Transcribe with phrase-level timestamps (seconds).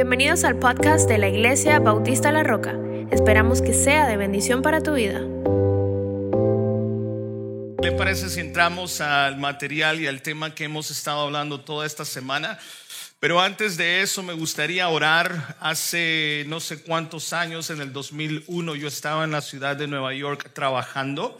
[0.00, 2.74] Bienvenidos al podcast de la Iglesia Bautista La Roca.
[3.10, 5.18] Esperamos que sea de bendición para tu vida.
[7.82, 11.84] ¿Qué le parece si entramos al material y al tema que hemos estado hablando toda
[11.84, 12.58] esta semana?
[13.18, 15.58] Pero antes de eso me gustaría orar.
[15.60, 20.14] Hace no sé cuántos años, en el 2001, yo estaba en la ciudad de Nueva
[20.14, 21.36] York trabajando.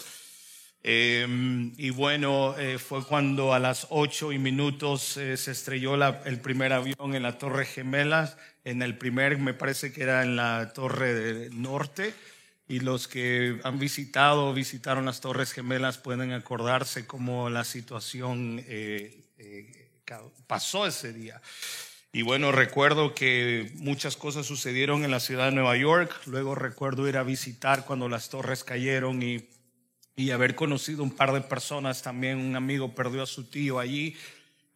[0.83, 6.41] Em, y bueno, eh, fue cuando a las ocho y minutos eh, se estrelló el
[6.41, 10.73] primer avión en la Torre Gemelas, en el primer, me parece que era en la
[10.73, 12.15] Torre del Norte.
[12.67, 18.63] Y los que han visitado o visitaron las Torres Gemelas pueden acordarse cómo la situación
[18.67, 19.25] eh,
[20.47, 21.43] pasó ese día.
[22.13, 26.13] Y bueno, recuerdo que muchas cosas sucedieron en la ciudad de Nueva York.
[26.27, 29.49] Luego recuerdo ir a visitar cuando las torres cayeron y
[30.21, 32.03] y haber conocido un par de personas.
[32.03, 34.15] También un amigo perdió a su tío allí.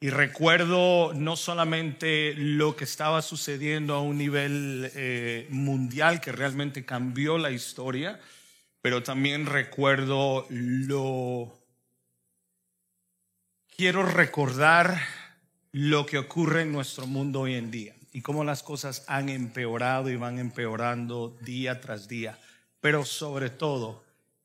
[0.01, 6.85] Y recuerdo no solamente lo que estaba sucediendo a un nivel eh, mundial que realmente
[6.85, 8.21] cambió la historia,
[8.81, 11.55] pero también recuerdo lo...
[13.77, 14.99] Quiero recordar
[15.73, 20.09] lo que ocurre en nuestro mundo hoy en día y cómo las cosas han empeorado
[20.09, 22.39] y van empeorando día tras día,
[22.81, 24.04] pero sobre todo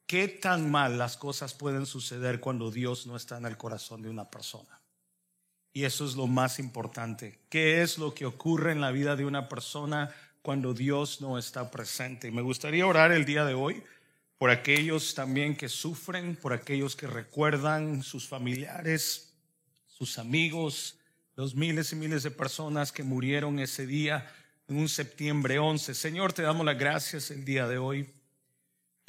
[0.09, 4.09] qué tan mal las cosas pueden suceder cuando Dios no está en el corazón de
[4.09, 4.81] una persona.
[5.71, 7.41] Y eso es lo más importante.
[7.47, 10.09] ¿Qué es lo que ocurre en la vida de una persona
[10.41, 12.31] cuando Dios no está presente?
[12.31, 13.83] Me gustaría orar el día de hoy
[14.39, 19.35] por aquellos también que sufren, por aquellos que recuerdan sus familiares,
[19.85, 20.97] sus amigos,
[21.35, 24.27] los miles y miles de personas que murieron ese día
[24.67, 25.93] en un septiembre 11.
[25.93, 28.09] Señor, te damos las gracias el día de hoy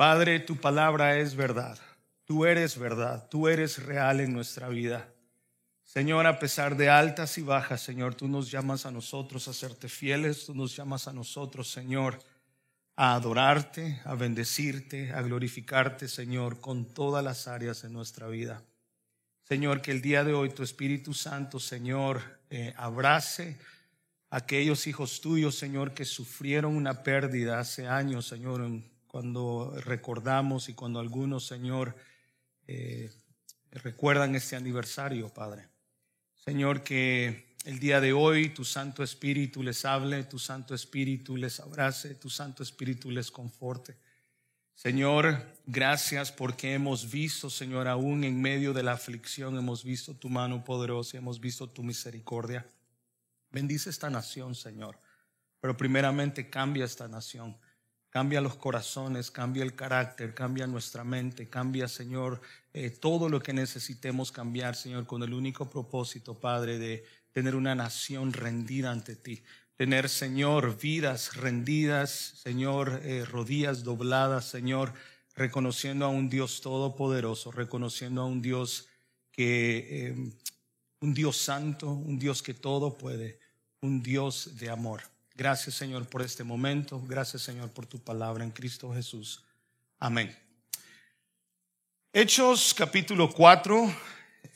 [0.01, 1.79] Padre, tu palabra es verdad.
[2.25, 3.29] Tú eres verdad.
[3.29, 5.13] Tú eres real en nuestra vida.
[5.85, 9.91] Señor, a pesar de altas y bajas, Señor, tú nos llamas a nosotros a serte
[9.91, 10.47] fieles.
[10.47, 12.19] Tú nos llamas a nosotros, Señor,
[12.97, 18.63] a adorarte, a bendecirte, a glorificarte, Señor, con todas las áreas de nuestra vida.
[19.43, 23.59] Señor, que el día de hoy tu Espíritu Santo, Señor, eh, abrace
[24.31, 30.69] a aquellos hijos tuyos, Señor, que sufrieron una pérdida hace años, Señor, en cuando recordamos
[30.69, 31.97] y cuando algunos, Señor,
[32.69, 33.11] eh,
[33.73, 35.67] recuerdan este aniversario, Padre.
[36.37, 41.59] Señor, que el día de hoy tu Santo Espíritu les hable, tu Santo Espíritu les
[41.59, 43.97] abrace, tu Santo Espíritu les conforte.
[44.77, 50.29] Señor, gracias porque hemos visto, Señor, aún en medio de la aflicción, hemos visto tu
[50.29, 52.65] mano poderosa, hemos visto tu misericordia.
[53.51, 55.01] Bendice esta nación, Señor,
[55.59, 57.59] pero primeramente cambia esta nación.
[58.11, 62.41] Cambia los corazones, cambia el carácter, cambia nuestra mente, cambia, Señor,
[62.75, 67.77] eh, todo lo que necesitemos cambiar, Señor, con el único propósito, Padre, de tener una
[67.77, 69.43] nación rendida ante ti.
[69.77, 74.93] Tener, Señor, vidas rendidas, Señor, eh, rodillas dobladas, Señor,
[75.37, 78.89] reconociendo a un Dios todopoderoso, reconociendo a un Dios
[79.31, 80.33] que, eh,
[81.01, 83.39] un Dios santo, un Dios que todo puede,
[83.81, 85.03] un Dios de amor.
[85.41, 87.03] Gracias Señor por este momento.
[87.09, 89.43] Gracias Señor por tu palabra en Cristo Jesús.
[89.99, 90.37] Amén.
[92.13, 93.91] Hechos capítulo 4.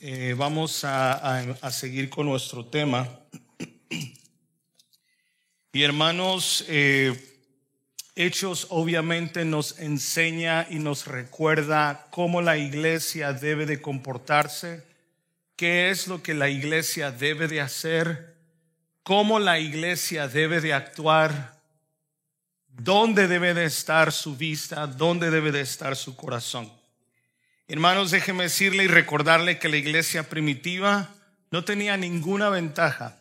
[0.01, 3.09] Eh, vamos a, seguir con nuestro tema.
[5.73, 7.19] Y hermanos, eh,
[8.15, 14.85] Hechos obviamente nos enseña y nos recuerda cómo la iglesia debe de comportarse,
[15.57, 18.34] qué es lo que la iglesia debe de hacer
[19.05, 21.61] cómo la iglesia debe de actuar,
[22.69, 26.73] dónde debe de estar su vista, dónde debe de estar su corazón.
[27.69, 31.11] Hermanos, déjeme decirle y recordarle que la iglesia primitiva
[31.51, 33.19] no tenía ninguna ventaja.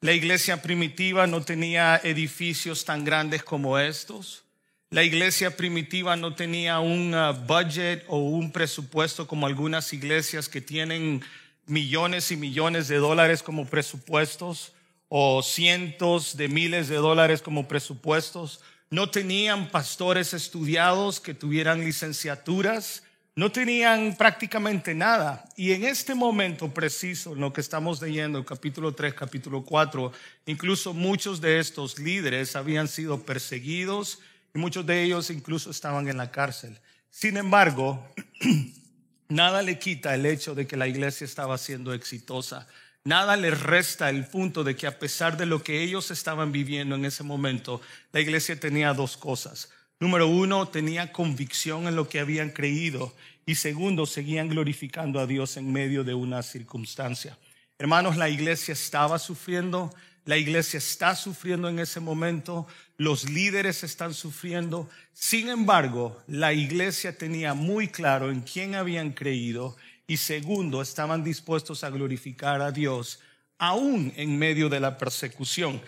[0.00, 4.42] La iglesia primitiva no tenía edificios tan grandes como estos.
[4.90, 10.60] La iglesia primitiva no tenía un uh, budget o un presupuesto como algunas iglesias que
[10.60, 11.22] tienen
[11.66, 14.72] millones y millones de dólares como presupuestos
[15.12, 18.60] o cientos de miles de dólares como presupuestos,
[18.90, 23.02] no tenían pastores estudiados que tuvieran licenciaturas,
[23.34, 25.44] no tenían prácticamente nada.
[25.56, 30.12] Y en este momento preciso, en lo que estamos leyendo, capítulo 3, capítulo 4,
[30.46, 34.20] incluso muchos de estos líderes habían sido perseguidos
[34.54, 36.78] y muchos de ellos incluso estaban en la cárcel.
[37.10, 38.06] Sin embargo,
[39.28, 42.68] nada le quita el hecho de que la iglesia estaba siendo exitosa
[43.04, 46.96] Nada les resta el punto de que a pesar de lo que ellos estaban viviendo
[46.96, 47.80] en ese momento,
[48.12, 49.70] la iglesia tenía dos cosas.
[50.00, 53.14] Número uno, tenía convicción en lo que habían creído
[53.46, 57.38] y segundo, seguían glorificando a Dios en medio de una circunstancia.
[57.78, 59.94] Hermanos, la iglesia estaba sufriendo,
[60.26, 62.66] la iglesia está sufriendo en ese momento,
[62.98, 64.90] los líderes están sufriendo.
[65.14, 69.76] Sin embargo, la iglesia tenía muy claro en quién habían creído
[70.10, 73.20] y segundo, estaban dispuestos a glorificar a Dios
[73.58, 75.80] aún en medio de la persecución.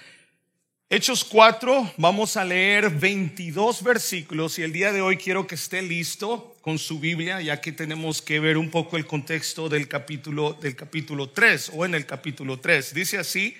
[0.88, 5.82] Hechos 4, vamos a leer 22 versículos y el día de hoy quiero que esté
[5.82, 10.52] listo con su Biblia, ya que tenemos que ver un poco el contexto del capítulo
[10.52, 12.94] del capítulo 3 o en el capítulo 3.
[12.94, 13.56] Dice así: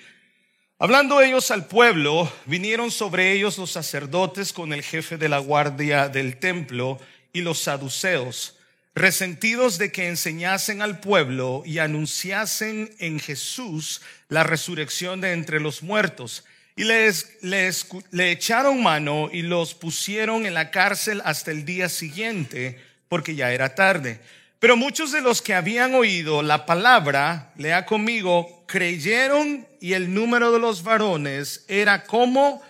[0.79, 6.09] Hablando ellos al pueblo, vinieron sobre ellos los sacerdotes con el jefe de la guardia
[6.09, 7.01] del templo
[7.33, 8.61] y los saduceos,
[8.95, 15.83] resentidos de que enseñasen al pueblo y anunciasen en Jesús la resurrección de entre los
[15.83, 16.45] muertos
[16.77, 22.81] y les, le echaron mano y los pusieron en la cárcel hasta el día siguiente,
[23.09, 24.21] porque ya era tarde.
[24.59, 30.53] Pero muchos de los que habían oído la palabra, lea conmigo, creyeron y el número
[30.53, 32.63] de los varones era como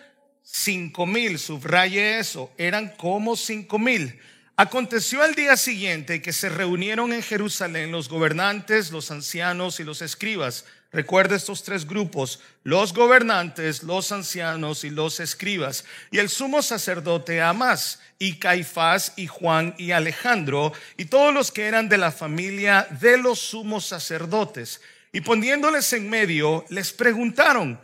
[0.42, 1.38] cinco mil.
[1.38, 4.18] Subraye eso, eran como cinco mil.
[4.56, 10.02] Aconteció al día siguiente que se reunieron en Jerusalén los gobernantes, los ancianos y los
[10.02, 15.86] escribas Recuerda estos tres grupos, los gobernantes, los ancianos y los escribas.
[16.10, 21.64] Y el sumo sacerdote Amás, y Caifás, y Juan, y Alejandro, y todos los que
[21.64, 24.82] eran de la familia de los sumos sacerdotes.
[25.12, 27.80] Y poniéndoles en medio, les preguntaron,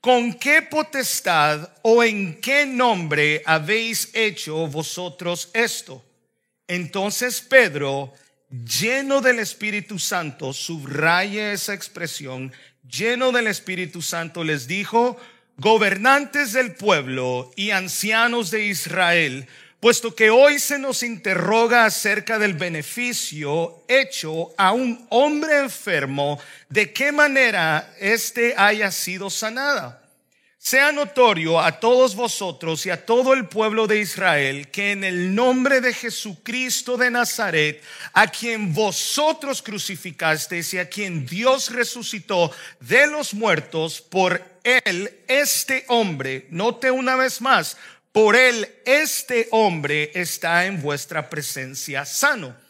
[0.00, 6.05] ¿con qué potestad o en qué nombre habéis hecho vosotros esto?
[6.68, 8.12] Entonces Pedro
[8.50, 12.52] lleno del Espíritu Santo, subraye esa expresión,
[12.88, 15.16] lleno del Espíritu Santo, les dijo,
[15.56, 19.48] gobernantes del pueblo y ancianos de Israel,
[19.80, 26.38] puesto que hoy se nos interroga acerca del beneficio hecho a un hombre enfermo,
[26.68, 30.05] de qué manera éste haya sido sanada
[30.66, 35.32] sea notorio a todos vosotros y a todo el pueblo de Israel que en el
[35.32, 37.80] nombre de Jesucristo de Nazaret,
[38.12, 45.84] a quien vosotros crucificasteis y a quien Dios resucitó de los muertos, por él este
[45.86, 47.76] hombre, note una vez más,
[48.10, 52.65] por él este hombre está en vuestra presencia sano.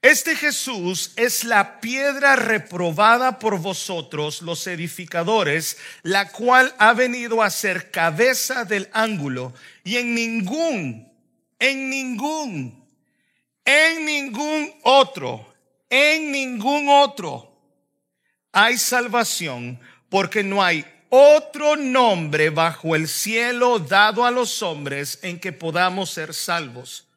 [0.00, 7.50] Este Jesús es la piedra reprobada por vosotros, los edificadores, la cual ha venido a
[7.50, 9.54] ser cabeza del ángulo.
[9.82, 11.12] Y en ningún,
[11.58, 12.88] en ningún,
[13.64, 15.52] en ningún otro,
[15.90, 17.48] en ningún otro
[18.52, 25.40] hay salvación, porque no hay otro nombre bajo el cielo dado a los hombres en
[25.40, 27.07] que podamos ser salvos.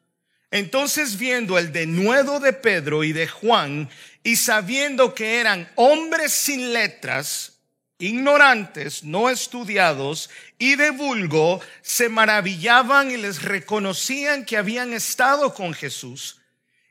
[0.52, 3.88] Entonces viendo el denuedo de Pedro y de Juan
[4.22, 7.54] y sabiendo que eran hombres sin letras,
[7.98, 10.28] ignorantes, no estudiados
[10.58, 16.38] y de vulgo, se maravillaban y les reconocían que habían estado con Jesús.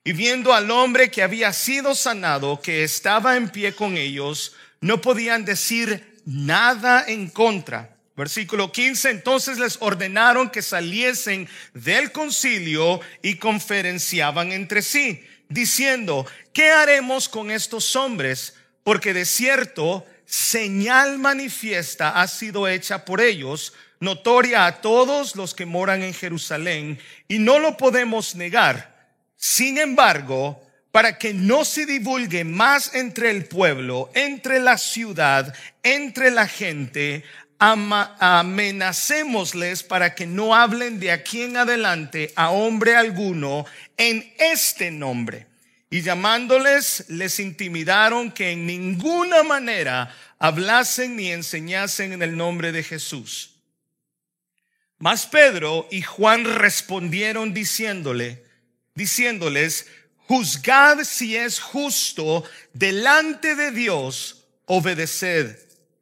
[0.04, 5.02] Y viendo al hombre que había sido sanado, que estaba en pie con ellos, no
[5.02, 13.38] podían decir nada en contra Versículo 15, entonces les ordenaron que saliesen del concilio y
[13.38, 18.54] conferenciaban entre sí, diciendo, ¿qué haremos con estos hombres?
[18.84, 25.66] Porque de cierto, señal manifiesta ha sido hecha por ellos, notoria a todos los que
[25.66, 29.16] moran en Jerusalén, y no lo podemos negar.
[29.36, 36.32] Sin embargo, para que no se divulgue más entre el pueblo, entre la ciudad, entre
[36.32, 37.24] la gente,
[37.62, 45.46] amenacémosles para que no hablen de aquí en adelante a hombre alguno en este nombre.
[45.92, 52.82] Y llamándoles, les intimidaron que en ninguna manera hablasen ni enseñasen en el nombre de
[52.82, 53.60] Jesús.
[54.98, 58.44] Mas Pedro y Juan respondieron diciéndole,
[58.96, 59.86] diciéndoles,
[60.28, 65.58] juzgad si es justo delante de Dios obedeced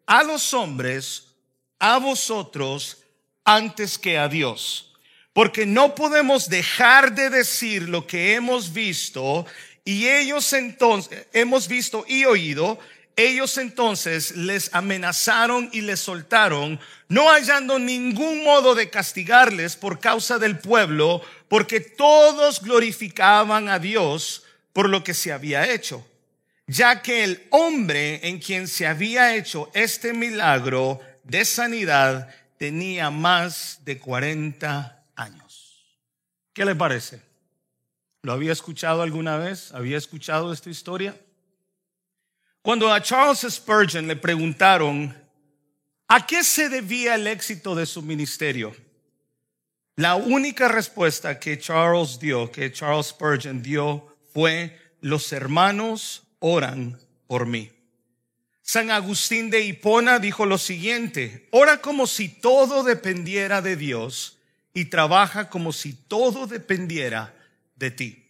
[0.06, 1.29] a los hombres
[1.80, 3.04] a vosotros
[3.44, 4.94] antes que a Dios.
[5.34, 9.46] Porque no podemos dejar de decir lo que hemos visto
[9.86, 12.80] y ellos entonces, hemos visto y oído,
[13.16, 20.38] ellos entonces les amenazaron y les soltaron, no hallando ningún modo de castigarles por causa
[20.38, 24.44] del pueblo, porque todos glorificaban a Dios
[24.74, 26.06] por lo que se había hecho,
[26.68, 33.80] ya que el hombre en quien se había hecho este milagro de sanidad tenía más
[33.86, 36.00] de 40 años.
[36.54, 37.22] ¿Qué le parece?
[38.22, 39.72] ¿Lo había escuchado alguna vez?
[39.72, 41.16] ¿Había escuchado esta historia?
[42.62, 45.16] Cuando a Charles Spurgeon le preguntaron
[46.08, 48.76] a qué se debía el éxito de su ministerio,
[49.96, 57.46] la única respuesta que Charles dio, que Charles Spurgeon dio, fue los hermanos oran por
[57.46, 57.72] mí.
[58.72, 64.38] San Agustín de Hipona dijo lo siguiente, ora como si todo dependiera de Dios
[64.76, 67.34] y trabaja como si todo dependiera
[67.78, 68.28] de ti.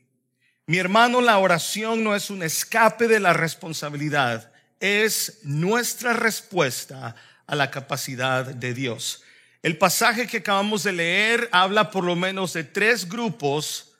[0.66, 7.56] Mi hermano, la oración no es un escape de la responsabilidad, es nuestra respuesta a
[7.58, 9.24] la capacidad de Dios.
[9.62, 13.92] El pasaje que acabamos de leer habla por lo menos de tres grupos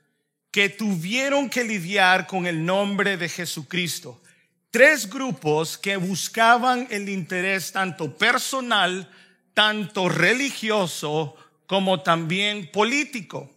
[0.52, 4.22] que tuvieron que lidiar con el nombre de Jesucristo.
[4.72, 9.10] Tres grupos que buscaban el interés tanto personal,
[9.54, 11.36] tanto religioso,
[11.66, 13.50] como también político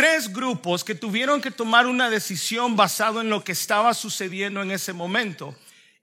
[0.00, 4.70] tres grupos que tuvieron que tomar una decisión basado en lo que estaba sucediendo en
[4.70, 5.54] ese momento.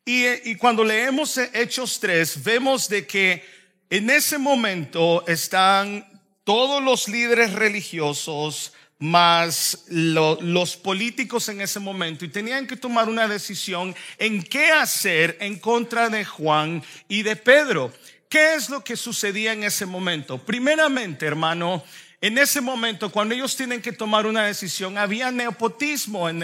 [0.06, 3.44] Y, cuando leemos Hechos 3, vemos de que
[3.90, 6.06] en ese momento están
[6.44, 13.27] todos los líderes religiosos más los políticos en ese momento y tenían que tomar una
[13.27, 17.94] decisión en qué hacer en contra de Juan y de Pedro.
[18.30, 20.38] ¿Qué es lo que sucedía en ese momento?
[20.38, 21.84] Primeramente, hermano,
[22.20, 26.44] en ese momento, cuando ellos tienen que tomar una decisión, había nepotismo en,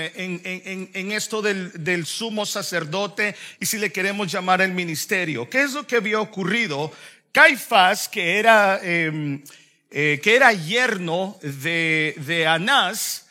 [1.12, 5.50] esto del, sumo sacerdote y si le queremos llamar el ministerio.
[5.50, 6.91] ¿Qué es lo que había ocurrido?
[7.31, 9.41] Caifás, que era, em,
[9.95, 13.27] eh, que era yerno de, de Anás,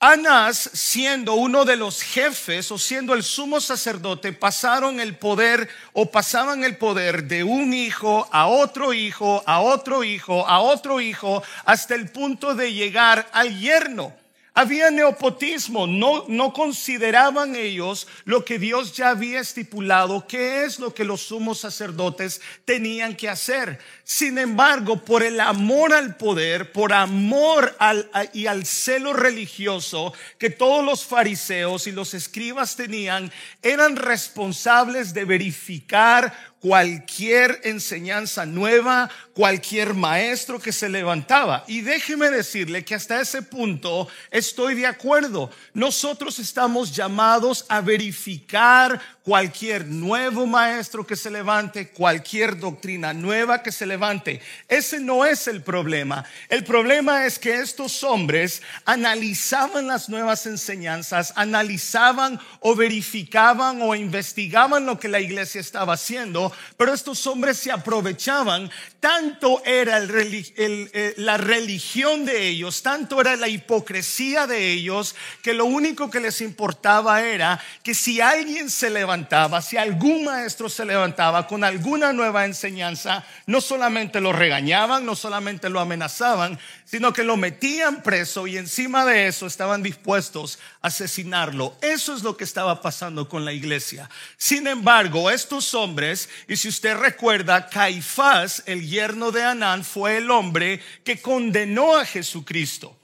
[0.00, 6.10] Anás, siendo uno de los jefes o siendo el sumo sacerdote, pasaron el poder o
[6.10, 11.42] pasaban el poder de un hijo a otro hijo, a otro hijo, a otro hijo,
[11.64, 14.14] hasta el punto de llegar al yerno.
[14.56, 20.94] Había neopotismo, no, no consideraban ellos lo que Dios ya había estipulado, qué es lo
[20.94, 23.80] que los sumos sacerdotes tenían que hacer.
[24.04, 30.50] Sin embargo, por el amor al poder, por amor al, y al celo religioso que
[30.50, 39.92] todos los fariseos y los escribas tenían, eran responsables de verificar cualquier enseñanza nueva, cualquier
[39.92, 41.62] maestro que se levantaba.
[41.68, 45.50] Y déjeme decirle que hasta ese punto estoy de acuerdo.
[45.74, 53.72] Nosotros estamos llamados a verificar cualquier nuevo maestro que se levante, cualquier doctrina nueva que
[53.72, 54.40] se levante.
[54.68, 56.24] Ese no es el problema.
[56.48, 64.86] El problema es que estos hombres analizaban las nuevas enseñanzas, analizaban o verificaban o investigaban
[64.86, 71.36] lo que la iglesia estaba haciendo pero estos hombres se aprovechaban, tanto era eh, la
[71.36, 77.22] religión de ellos, tanto era la hipocresía de ellos, que lo único que les importaba
[77.22, 79.13] era que si alguien se levantaba,
[79.62, 85.68] si algún maestro se levantaba con alguna nueva enseñanza, no solamente lo regañaban, no solamente
[85.68, 91.76] lo amenazaban, sino que lo metían preso y encima de eso estaban dispuestos a asesinarlo.
[91.80, 94.08] Eso es lo que estaba pasando con la iglesia.
[94.36, 100.30] Sin embargo, estos hombres, y si usted recuerda, Caifás, el yerno de Anán, fue el
[100.30, 102.96] hombre que condenó a Jesucristo.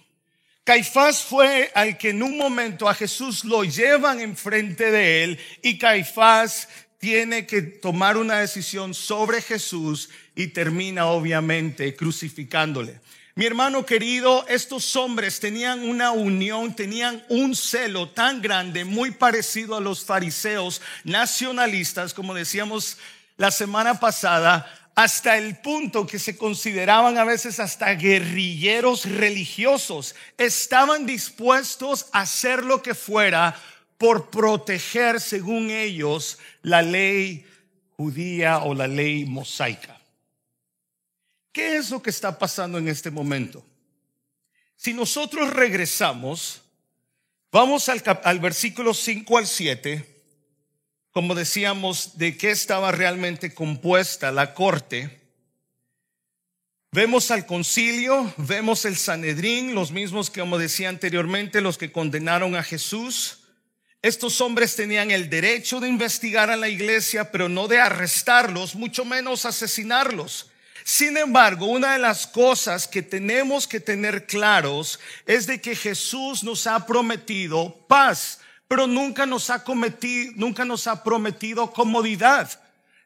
[0.64, 5.78] Caifás fue al que en un momento a Jesús lo llevan enfrente de él y
[5.78, 13.00] Caifás tiene que tomar una decisión sobre Jesús y termina obviamente crucificándole.
[13.34, 19.76] Mi hermano querido, estos hombres tenían una unión, tenían un celo tan grande, muy parecido
[19.76, 22.98] a los fariseos nacionalistas, como decíamos
[23.38, 24.70] la semana pasada,
[25.02, 30.14] hasta el punto que se consideraban a veces hasta guerrilleros religiosos.
[30.36, 33.58] Estaban dispuestos a hacer lo que fuera
[33.96, 37.46] por proteger, según ellos, la ley
[37.96, 39.98] judía o la ley mosaica.
[41.50, 43.64] ¿Qué es lo que está pasando en este momento?
[44.76, 46.60] Si nosotros regresamos,
[47.50, 50.09] vamos al, al versículo 5 al 7,
[51.12, 55.20] como decíamos, de qué estaba realmente compuesta la corte.
[56.92, 62.56] Vemos al concilio, vemos el Sanedrín, los mismos que, como decía anteriormente, los que condenaron
[62.56, 63.38] a Jesús.
[64.02, 69.04] Estos hombres tenían el derecho de investigar a la iglesia, pero no de arrestarlos, mucho
[69.04, 70.50] menos asesinarlos.
[70.84, 76.42] Sin embargo, una de las cosas que tenemos que tener claros es de que Jesús
[76.42, 78.39] nos ha prometido paz,
[78.70, 82.48] pero nunca nos ha cometido, nunca nos ha prometido comodidad.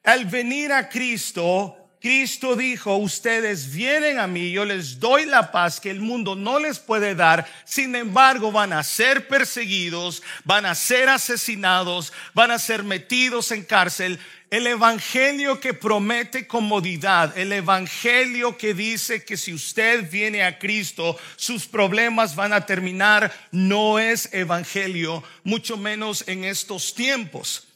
[0.02, 5.80] Al venir a Cristo, Cristo dijo, ustedes vienen a mí, yo les doy la paz
[5.80, 10.74] que el mundo no les puede dar, sin embargo van a ser perseguidos, van a
[10.74, 14.18] ser asesinados, van a ser metidos en cárcel.
[14.50, 21.18] El evangelio que promete comodidad, el evangelio que dice que si usted viene a Cristo,
[21.36, 27.66] sus problemas van a terminar, no es evangelio, mucho menos en estos tiempos.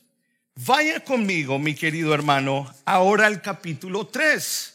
[0.66, 4.74] Vaya conmigo, mi querido hermano, ahora al capítulo 3.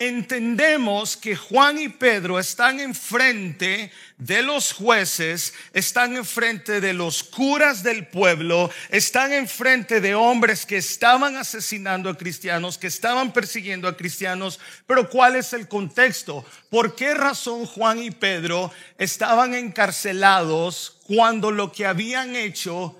[0.00, 7.84] Entendemos que Juan y Pedro están enfrente de los jueces, están enfrente de los curas
[7.84, 13.96] del pueblo, están enfrente de hombres que estaban asesinando a cristianos, que estaban persiguiendo a
[13.96, 14.58] cristianos.
[14.88, 16.44] Pero ¿cuál es el contexto?
[16.70, 22.98] ¿Por qué razón Juan y Pedro estaban encarcelados cuando lo que habían hecho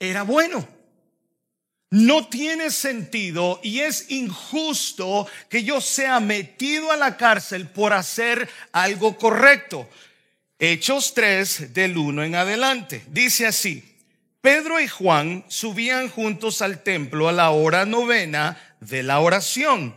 [0.00, 0.75] era bueno?
[1.90, 8.48] No tiene sentido y es injusto que yo sea metido a la cárcel por hacer
[8.72, 9.88] algo correcto.
[10.58, 13.04] Hechos 3 del 1 en adelante.
[13.08, 13.96] Dice así,
[14.40, 19.94] Pedro y Juan subían juntos al templo a la hora novena de la oración.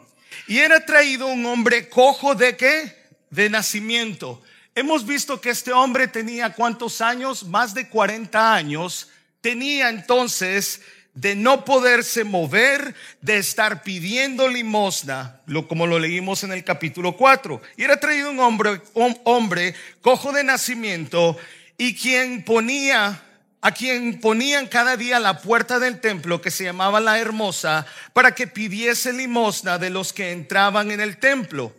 [0.47, 2.95] Y era traído un hombre cojo de qué?
[3.31, 4.43] De nacimiento.
[4.75, 7.45] Hemos visto que este hombre tenía cuántos años?
[7.45, 9.09] Más de 40 años.
[9.41, 10.81] Tenía entonces
[11.19, 17.17] de no poderse mover, de estar pidiendo limosna, lo, como lo leímos en el capítulo
[17.17, 17.61] 4.
[17.75, 21.37] Y era traído un hombre, un hombre cojo de nacimiento
[21.77, 23.21] y quien ponía
[23.61, 28.33] a quien ponían cada día la puerta del templo que se llamaba la hermosa para
[28.33, 31.75] que pidiese limosna de los que entraban en el templo.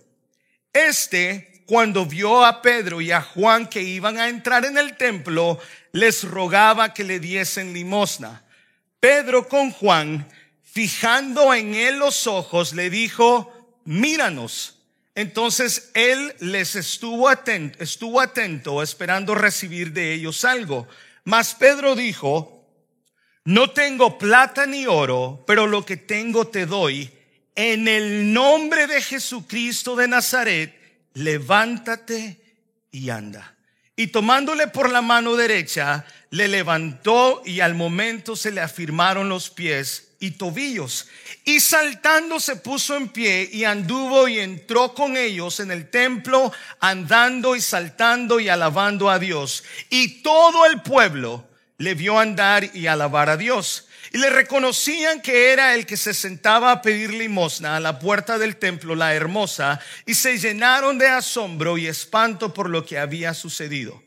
[0.75, 5.59] Este, cuando vio a Pedro y a Juan que iban a entrar en el templo,
[5.92, 8.44] les rogaba que le diesen limosna.
[9.00, 10.28] Pedro con Juan,
[10.62, 13.52] fijando en él los ojos, le dijo,
[13.85, 14.76] míranos.
[15.14, 20.87] Entonces él les estuvo atento, estuvo atento esperando recibir de ellos algo.
[21.25, 22.61] Mas Pedro dijo,
[23.45, 27.11] no tengo plata ni oro, pero lo que tengo te doy.
[27.55, 30.74] En el nombre de Jesucristo de Nazaret,
[31.14, 32.40] levántate
[32.90, 33.57] y anda.
[33.96, 39.51] Y tomándole por la mano derecha, le levantó y al momento se le afirmaron los
[39.51, 41.09] pies y tobillos.
[41.45, 46.53] Y saltando se puso en pie y anduvo y entró con ellos en el templo,
[46.79, 49.64] andando y saltando y alabando a Dios.
[49.88, 53.88] Y todo el pueblo le vio andar y alabar a Dios.
[54.12, 58.38] Y le reconocían que era el que se sentaba a pedir limosna a la puerta
[58.38, 63.35] del templo, la hermosa, y se llenaron de asombro y espanto por lo que había
[63.35, 64.03] sucedido.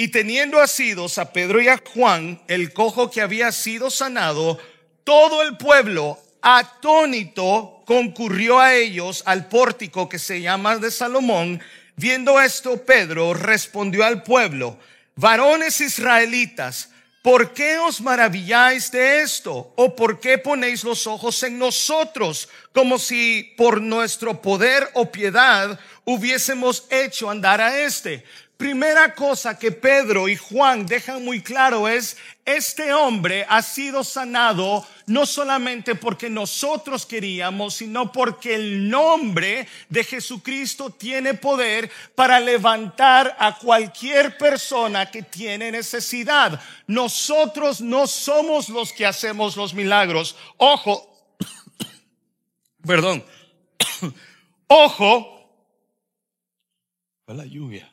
[0.00, 4.58] Y teniendo asidos a Pedro y a Juan, el cojo que había sido sanado,
[5.04, 11.60] todo el pueblo atónito concurrió a ellos al pórtico que se llama de Salomón.
[11.96, 14.78] Viendo esto, Pedro respondió al pueblo,
[15.16, 16.88] varones israelitas,
[17.20, 19.74] ¿por qué os maravilláis de esto?
[19.76, 25.78] ¿O por qué ponéis los ojos en nosotros como si por nuestro poder o piedad
[26.06, 28.24] hubiésemos hecho andar a este?
[28.60, 34.86] Primera cosa que Pedro y Juan dejan muy claro es, este hombre ha sido sanado
[35.06, 43.34] no solamente porque nosotros queríamos, sino porque el nombre de Jesucristo tiene poder para levantar
[43.38, 46.60] a cualquier persona que tiene necesidad.
[46.86, 50.36] Nosotros no somos los que hacemos los milagros.
[50.58, 51.34] Ojo,
[52.86, 53.24] perdón,
[54.66, 55.40] ojo,
[57.26, 57.90] la lluvia.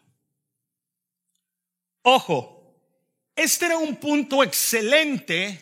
[2.10, 2.64] Ojo,
[3.36, 5.60] este era un punto excelente,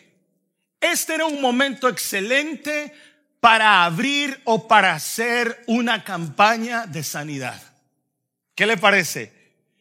[0.80, 2.94] este era un momento excelente
[3.40, 7.60] para abrir o para hacer una campaña de sanidad.
[8.54, 9.32] ¿Qué le parece?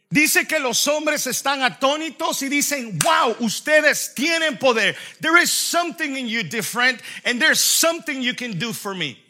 [0.09, 4.97] Dice que los hombres están atónitos y dicen, wow, ustedes tienen poder.
[5.21, 9.23] There is something in you different and there's something you can do for me.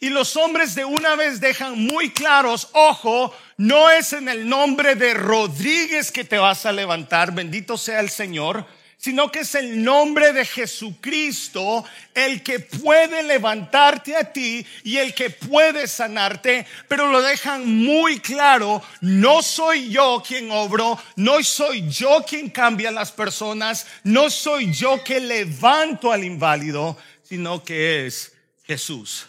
[0.00, 4.94] Y los hombres de una vez dejan muy claros, ojo, no es en el nombre
[4.94, 8.66] de Rodríguez que te vas a levantar, bendito sea el Señor,
[8.98, 15.14] sino que es el nombre de Jesucristo el que puede levantarte a ti y el
[15.14, 21.88] que puede sanarte, pero lo dejan muy claro, no soy yo quien obro, no soy
[21.88, 28.06] yo quien cambia a las personas, no soy yo que levanto al inválido, sino que
[28.06, 28.32] es
[28.64, 29.28] Jesús.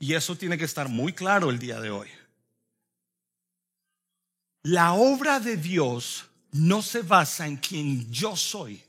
[0.00, 2.08] Y eso tiene que estar muy claro el día de hoy.
[4.62, 8.82] La obra de Dios no se basa en quien yo soy,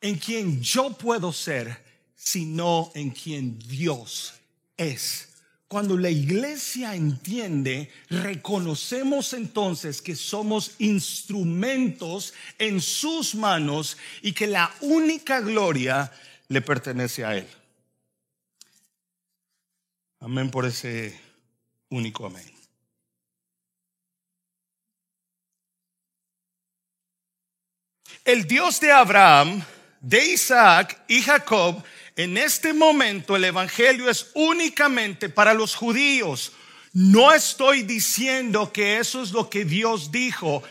[0.00, 1.82] en quien yo puedo ser,
[2.16, 4.34] sino en quien Dios
[4.76, 5.28] es.
[5.68, 14.74] Cuando la iglesia entiende, reconocemos entonces que somos instrumentos en sus manos y que la
[14.80, 16.12] única gloria
[16.48, 17.46] le pertenece a Él.
[20.24, 21.20] Amén por ese
[21.90, 22.50] único amén.
[28.24, 29.62] El Dios de Abraham,
[30.00, 31.84] de Isaac y Jacob
[32.16, 36.52] en este momento el Evangelio es únicamente para los judíos.
[36.94, 40.62] No estoy diciendo que eso es lo que Dios dijo.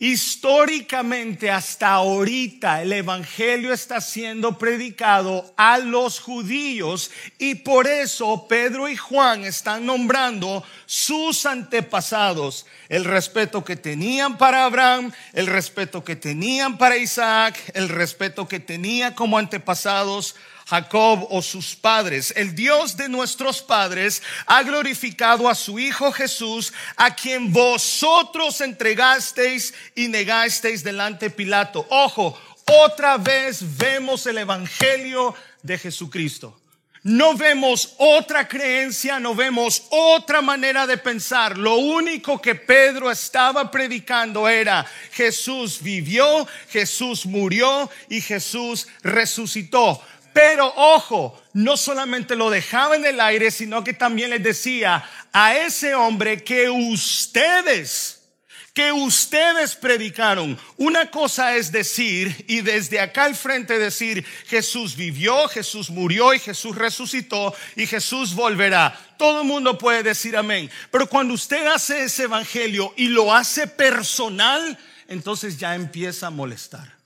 [0.00, 8.88] Históricamente hasta ahorita el Evangelio está siendo predicado a los judíos y por eso Pedro
[8.88, 16.14] y Juan están nombrando sus antepasados, el respeto que tenían para Abraham, el respeto que
[16.14, 20.36] tenían para Isaac, el respeto que tenía como antepasados
[20.68, 22.32] Jacob o sus padres.
[22.36, 29.72] El Dios de nuestros padres ha glorificado a su Hijo Jesús, a quien vosotros entregasteis
[29.94, 31.86] y negasteis delante de Pilato.
[31.88, 36.60] Ojo, otra vez vemos el Evangelio de Jesucristo.
[37.02, 41.56] No vemos otra creencia, no vemos otra manera de pensar.
[41.56, 50.02] Lo único que Pedro estaba predicando era Jesús vivió, Jesús murió y Jesús resucitó.
[50.38, 55.56] Pero ojo, no solamente lo dejaba en el aire, sino que también les decía a
[55.56, 58.20] ese hombre que ustedes,
[58.72, 60.56] que ustedes predicaron.
[60.76, 66.38] Una cosa es decir, y desde acá al frente decir, Jesús vivió, Jesús murió y
[66.38, 68.96] Jesús resucitó y Jesús volverá.
[69.18, 70.70] Todo el mundo puede decir amén.
[70.92, 76.97] Pero cuando usted hace ese evangelio y lo hace personal, entonces ya empieza a molestar.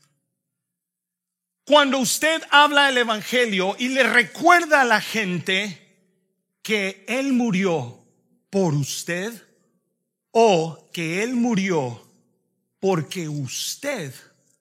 [1.65, 5.79] Cuando usted habla del Evangelio y le recuerda a la gente
[6.61, 8.05] que Él murió
[8.51, 9.33] por usted
[10.33, 12.03] o que Él murió
[12.81, 14.13] porque usted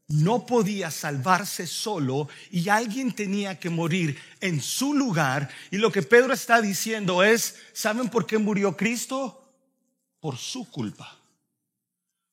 [0.09, 5.49] no podía salvarse solo y alguien tenía que morir en su lugar.
[5.71, 9.37] Y lo que Pedro está diciendo es, ¿saben por qué murió Cristo?
[10.19, 11.17] Por su culpa.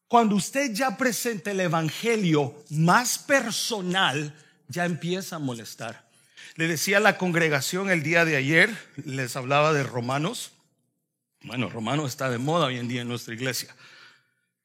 [0.09, 4.35] Cuando usted ya presenta el Evangelio más personal,
[4.68, 6.07] ya empieza a molestar.
[6.54, 10.52] Le decía a la congregación el día de ayer, les hablaba de Romanos.
[11.42, 13.74] Bueno, Romanos está de moda hoy en día en nuestra iglesia.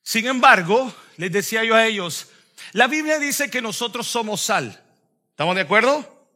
[0.01, 2.27] Sin embargo, les decía yo a ellos,
[2.73, 4.83] la Biblia dice que nosotros somos sal.
[5.29, 6.27] ¿Estamos de acuerdo?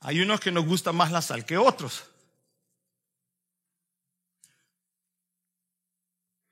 [0.00, 2.04] Hay unos que nos gusta más la sal que otros.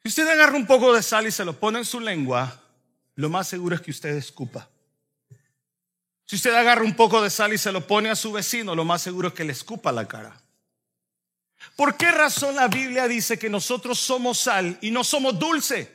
[0.03, 2.63] Si usted agarra un poco de sal y se lo pone en su lengua,
[3.17, 4.69] lo más seguro es que usted escupa.
[6.27, 8.85] Si usted agarra un poco de sal y se lo pone a su vecino, lo
[8.85, 10.37] más seguro es que le escupa la cara.
[11.77, 15.95] ¿Por qué razón la Biblia dice que nosotros somos sal y no somos dulce?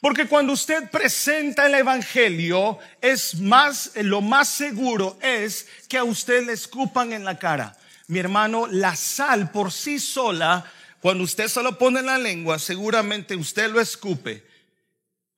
[0.00, 6.46] Porque cuando usted presenta el evangelio, es más lo más seguro es que a usted
[6.46, 7.76] le escupan en la cara.
[8.06, 10.64] Mi hermano, la sal por sí sola,
[11.00, 14.44] cuando usted se lo pone en la lengua, seguramente usted lo escupe.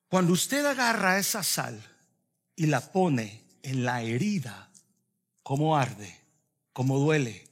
[0.08, 1.82] Cuando usted agarra esa sal,
[2.56, 4.70] y la pone en la herida,
[5.42, 6.20] como arde,
[6.72, 7.48] como duele,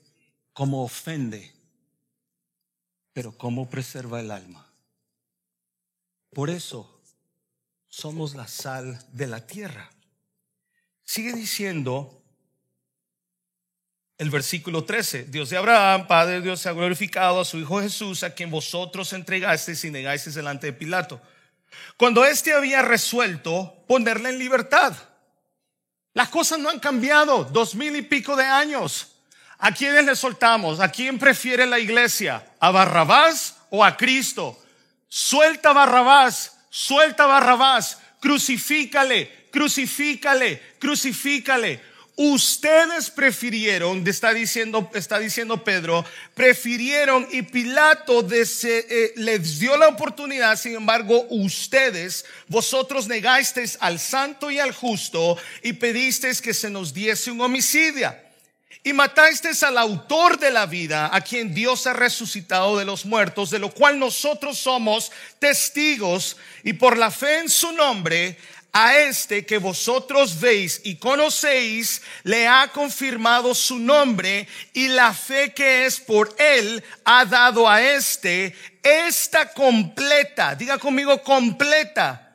[0.52, 1.52] como ofende,
[3.12, 4.70] pero cómo preserva el alma.
[6.30, 7.00] Por eso
[7.88, 9.90] somos la sal de la tierra.
[11.04, 12.22] Sigue diciendo
[14.18, 17.80] el versículo 13, Dios de Abraham, Padre de Dios, se ha glorificado a su Hijo
[17.82, 21.20] Jesús, a quien vosotros entregasteis y negáis delante de Pilato
[21.96, 24.94] cuando éste había resuelto ponerle en libertad.
[26.14, 29.08] Las cosas no han cambiado, dos mil y pico de años.
[29.58, 30.80] ¿A quiénes le soltamos?
[30.80, 32.44] ¿A quién prefiere la iglesia?
[32.58, 34.60] ¿A Barrabás o a Cristo?
[35.08, 41.91] Suelta Barrabás, suelta Barrabás, crucifícale, crucifícale, crucifícale.
[42.16, 50.58] Ustedes prefirieron, está diciendo, está diciendo Pedro, prefirieron y Pilato eh, les dio la oportunidad,
[50.58, 56.92] sin embargo, ustedes, vosotros negasteis al santo y al justo y pedisteis que se nos
[56.92, 58.14] diese un homicidio.
[58.84, 63.50] Y matasteis al autor de la vida, a quien Dios ha resucitado de los muertos,
[63.50, 68.36] de lo cual nosotros somos testigos, y por la fe en su nombre
[68.72, 75.52] a este que vosotros veis y conocéis, le ha confirmado su nombre y la fe
[75.52, 82.32] que es por él ha dado a este esta completa, diga conmigo completa,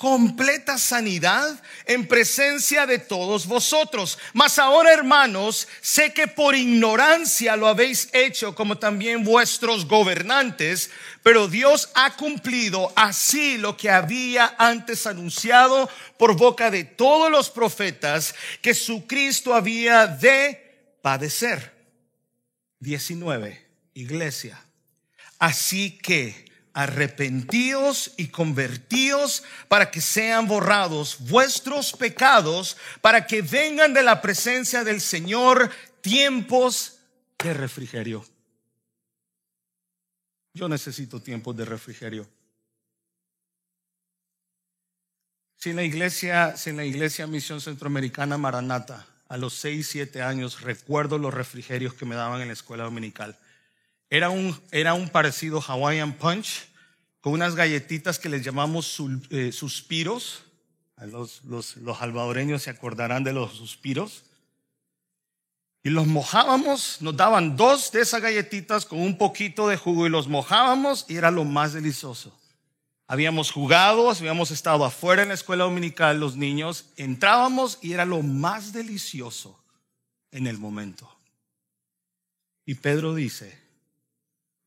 [0.00, 4.18] completa sanidad en presencia de todos vosotros.
[4.32, 10.90] Mas ahora, hermanos, sé que por ignorancia lo habéis hecho, como también vuestros gobernantes,
[11.22, 17.50] pero Dios ha cumplido así lo que había antes anunciado por boca de todos los
[17.50, 21.74] profetas, que su Cristo había de padecer.
[22.80, 23.66] 19.
[23.94, 24.62] Iglesia.
[25.38, 34.02] Así que arrepentíos y convertíos para que sean borrados vuestros pecados, para que vengan de
[34.02, 36.98] la presencia del Señor tiempos
[37.38, 38.24] de refrigerio.
[40.52, 42.28] Yo necesito tiempos de refrigerio.
[45.56, 50.62] Si en la iglesia, si la iglesia Misión Centroamericana Maranata, a los 6, 7 años,
[50.62, 53.38] recuerdo los refrigerios que me daban en la escuela dominical.
[54.10, 56.66] Era un, era un parecido Hawaiian Punch
[57.20, 60.42] con unas galletitas que les llamamos eh, suspiros.
[60.96, 64.24] Los, los, los salvadoreños se acordarán de los suspiros.
[65.82, 70.10] Y los mojábamos, nos daban dos de esas galletitas con un poquito de jugo y
[70.10, 72.38] los mojábamos y era lo más delicioso.
[73.06, 78.22] Habíamos jugado, habíamos estado afuera en la escuela dominical, los niños, entrábamos y era lo
[78.22, 79.58] más delicioso
[80.30, 81.10] en el momento.
[82.66, 83.60] Y Pedro dice,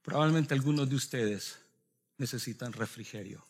[0.04, 1.58] Probablemente algunos de ustedes
[2.18, 3.44] necesitan refrigerio.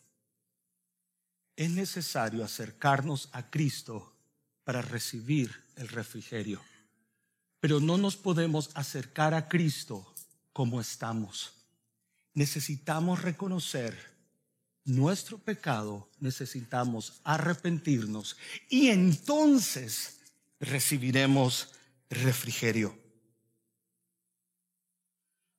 [1.56, 4.14] Es necesario acercarnos a Cristo
[4.62, 6.62] para recibir el refrigerio.
[7.64, 10.04] Pero no nos podemos acercar a Cristo
[10.52, 11.54] como estamos.
[12.34, 13.96] Necesitamos reconocer
[14.84, 18.36] nuestro pecado, necesitamos arrepentirnos
[18.68, 20.18] y entonces
[20.60, 21.70] recibiremos
[22.10, 22.98] refrigerio.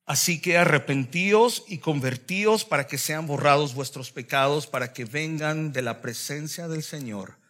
[0.05, 5.81] Así que arrepentíos y convertíos para que sean borrados vuestros pecados, para que vengan de
[5.81, 7.43] la presencia del Señor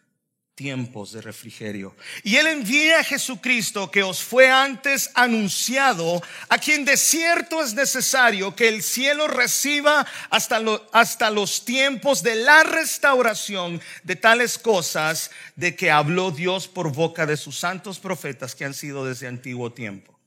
[0.56, 1.94] tiempos de refrigerio.
[2.24, 7.74] Y Él envía a Jesucristo que os fue antes anunciado, a quien de cierto es
[7.74, 10.60] necesario que el cielo reciba hasta,
[10.92, 17.26] hasta los tiempos de la restauración de tales cosas de que habló Dios por boca
[17.26, 20.18] de sus santos profetas que han sido desde antiguo tiempo.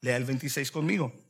[0.00, 1.25] Lea el 26 conmigo.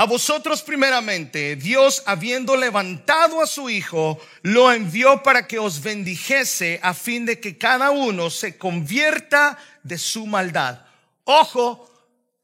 [0.00, 6.80] A vosotros primeramente, Dios habiendo levantado a su Hijo, lo envió para que os bendijese
[6.82, 10.78] a fin de que cada uno se convierta de su maldad.
[11.24, 11.89] Ojo,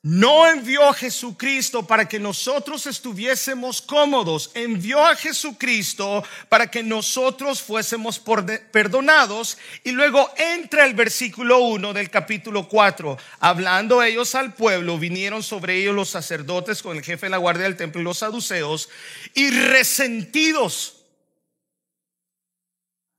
[0.06, 7.60] no envió a Jesucristo para que nosotros estuviésemos cómodos, envió a Jesucristo para que nosotros
[7.60, 8.22] fuésemos
[8.70, 9.58] perdonados.
[9.82, 13.18] Y luego entra el versículo 1 del capítulo 4.
[13.40, 17.64] Hablando ellos al pueblo, vinieron sobre ellos los sacerdotes con el jefe de la guardia
[17.64, 18.88] del templo y los saduceos,
[19.34, 21.02] y resentidos.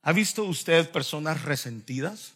[0.03, 2.35] ¿Ha visto usted personas resentidas?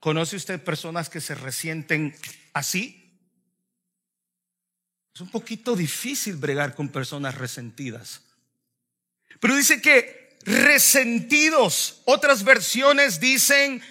[0.00, 2.16] ¿Conoce usted personas que se resienten
[2.52, 2.99] así?
[5.20, 8.22] Es un poquito difícil bregar con personas resentidas.
[9.38, 13.82] Pero dice que resentidos, otras versiones dicen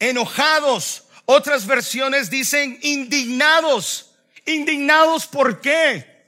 [0.00, 4.16] enojados, otras versiones dicen indignados.
[4.46, 6.26] ¿Indignados por qué?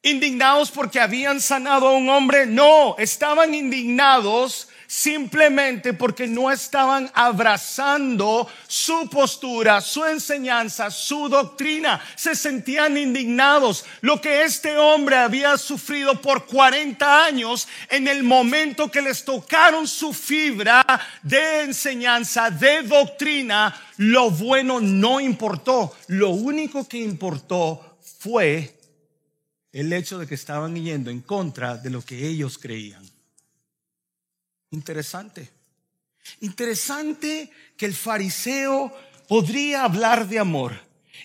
[0.00, 2.46] ¿Indignados porque habían sanado a un hombre?
[2.46, 12.00] No, estaban indignados simplemente porque no estaban abrazando su postura, su enseñanza, su doctrina.
[12.16, 13.84] Se sentían indignados.
[14.00, 19.86] Lo que este hombre había sufrido por 40 años en el momento que les tocaron
[19.86, 20.84] su fibra
[21.22, 25.94] de enseñanza, de doctrina, lo bueno no importó.
[26.08, 28.78] Lo único que importó fue
[29.72, 33.15] el hecho de que estaban yendo en contra de lo que ellos creían.
[34.76, 35.50] Interesante.
[36.40, 38.94] Interesante que el fariseo
[39.26, 40.78] podría hablar de amor.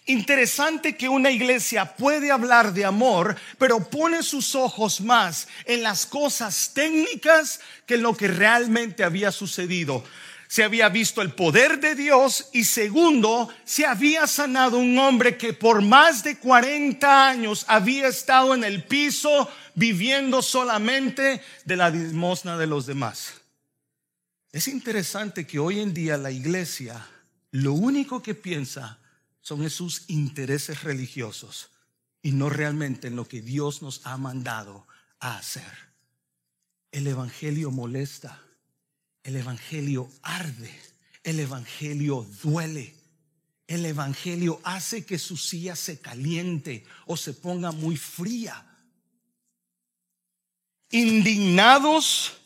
[0.05, 6.05] Interesante que una iglesia puede hablar de amor, pero pone sus ojos más en las
[6.05, 10.01] cosas técnicas que en lo que realmente había sucedido.
[10.47, 15.51] Se había visto el poder de Dios y segundo, se había sanado un hombre que
[15.51, 22.57] por más de 40 años había estado en el piso viviendo solamente de la limosna
[22.57, 23.40] de los demás.
[24.51, 27.07] Es interesante que hoy en día la iglesia
[27.51, 28.99] lo único que piensa
[29.41, 31.69] son en sus intereses religiosos
[32.21, 34.87] y no realmente en lo que Dios nos ha mandado
[35.19, 35.91] a hacer.
[36.91, 38.41] El Evangelio molesta,
[39.23, 40.71] el Evangelio arde,
[41.23, 42.95] el Evangelio duele.
[43.67, 48.67] El Evangelio hace que su silla se caliente o se ponga muy fría.
[50.89, 52.40] indignados,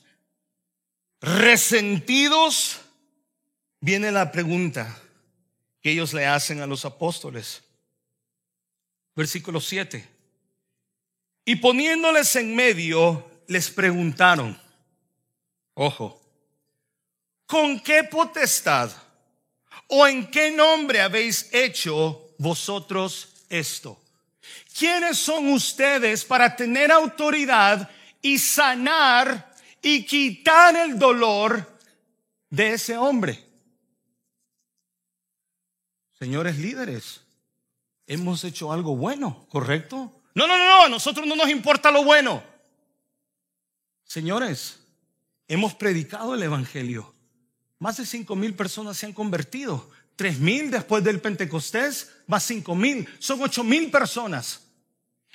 [1.21, 2.82] resentidos,
[3.80, 5.01] viene la pregunta
[5.82, 7.63] que ellos le hacen a los apóstoles.
[9.15, 10.08] Versículo 7.
[11.45, 14.60] Y poniéndoles en medio, les preguntaron,
[15.75, 16.21] ojo,
[17.45, 18.91] ¿con qué potestad
[19.88, 24.01] o en qué nombre habéis hecho vosotros esto?
[24.78, 27.89] ¿Quiénes son ustedes para tener autoridad
[28.21, 29.55] y sanar
[29.88, 31.78] y quitar el dolor
[32.50, 33.45] de ese hombre?
[36.17, 37.21] Señores líderes,
[38.08, 40.24] hemos hecho algo bueno, ¿correcto?
[40.34, 42.43] No, no, no, no, a nosotros no nos importa lo bueno.
[44.04, 44.80] Señores,
[45.48, 47.13] hemos predicado el Evangelio.
[47.78, 49.91] Más de cinco mil personas se han convertido.
[50.15, 53.08] Tres mil después del Pentecostés, más cinco mil.
[53.19, 54.64] Son ocho mil personas.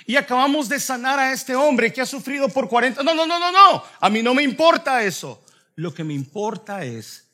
[0.06, 3.02] Y acabamos de sanar a este hombre que ha sufrido por 40.
[3.02, 3.82] No, no, no, no, no.
[4.00, 5.42] A mí no me importa eso.
[5.76, 7.28] Lo que me importa es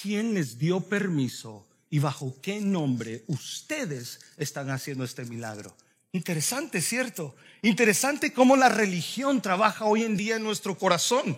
[0.00, 5.76] quién les dio permiso y bajo qué nombre ustedes están haciendo este milagro.
[6.12, 7.36] Interesante, ¿cierto?
[7.62, 11.36] Interesante cómo la religión trabaja hoy en día en nuestro corazón.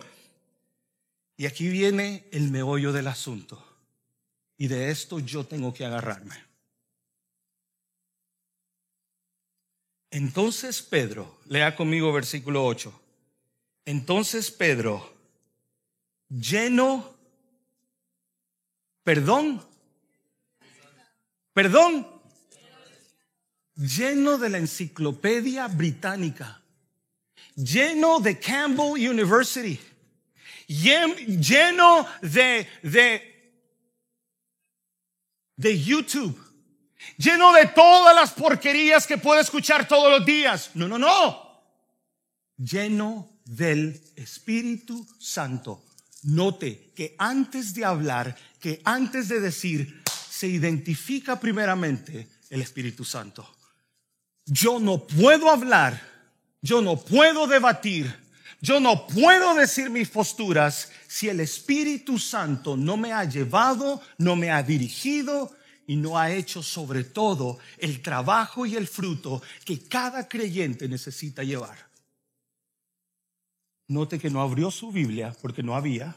[1.37, 3.65] Y aquí viene el meollo del asunto.
[4.57, 6.48] Y de esto yo tengo que agarrarme.
[10.11, 13.01] Entonces Pedro, lea conmigo versículo 8.
[13.85, 15.13] Entonces Pedro,
[16.29, 17.15] lleno,
[19.03, 19.63] perdón,
[21.53, 22.07] perdón,
[23.75, 26.61] lleno de la enciclopedia británica,
[27.55, 29.79] lleno de Campbell University,
[30.67, 33.53] lleno de, de,
[35.55, 36.48] de YouTube,
[37.17, 40.71] lleno de todas las porquerías que puede escuchar todos los días.
[40.73, 41.49] No, no, no.
[42.57, 45.85] Lleno del Espíritu Santo.
[46.23, 53.47] Note que antes de hablar, que antes de decir, se identifica primeramente el Espíritu Santo.
[54.45, 56.01] Yo no puedo hablar,
[56.61, 58.13] yo no puedo debatir,
[58.61, 64.35] yo no puedo decir mis posturas si el Espíritu Santo no me ha llevado, no
[64.35, 65.55] me ha dirigido
[65.89, 71.43] y no ha hecho sobre todo el trabajo y el fruto que cada creyente necesita
[71.43, 71.89] llevar.
[73.87, 76.15] Note que no abrió su Biblia porque no había.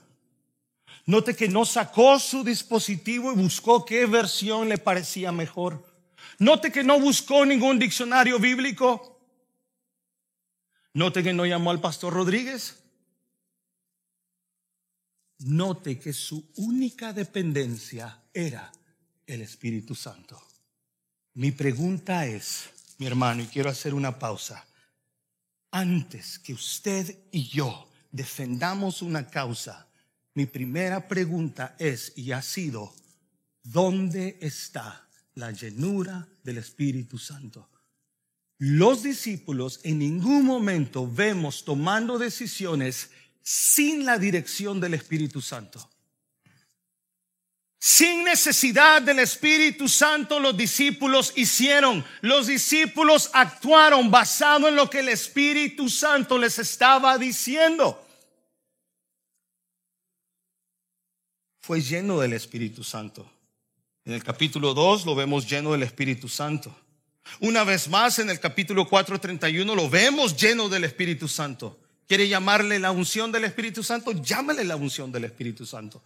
[1.06, 5.82] Note que no sacó su dispositivo y buscó qué versión le parecía mejor.
[6.38, 9.18] Note que no buscó ningún diccionario bíblico.
[10.92, 12.78] Note que no llamó al pastor Rodríguez.
[15.38, 18.70] Note que su única dependencia era
[19.26, 20.40] el Espíritu Santo.
[21.34, 24.66] Mi pregunta es, mi hermano, y quiero hacer una pausa.
[25.70, 29.88] Antes que usted y yo defendamos una causa,
[30.34, 32.94] mi primera pregunta es y ha sido,
[33.62, 37.68] ¿dónde está la llenura del Espíritu Santo.
[38.58, 43.10] Los discípulos en ningún momento vemos tomando decisiones
[43.42, 45.90] sin la dirección del Espíritu Santo.
[47.84, 52.04] Sin necesidad del Espíritu Santo los discípulos hicieron.
[52.20, 58.00] Los discípulos actuaron basado en lo que el Espíritu Santo les estaba diciendo.
[61.58, 63.28] Fue lleno del Espíritu Santo.
[64.04, 66.72] En el capítulo 2 lo vemos lleno del Espíritu Santo.
[67.40, 71.80] Una vez más en el capítulo 4:31 lo vemos lleno del Espíritu Santo.
[72.06, 74.12] ¿Quiere llamarle la unción del Espíritu Santo?
[74.12, 76.00] Llámale la unción del Espíritu Santo.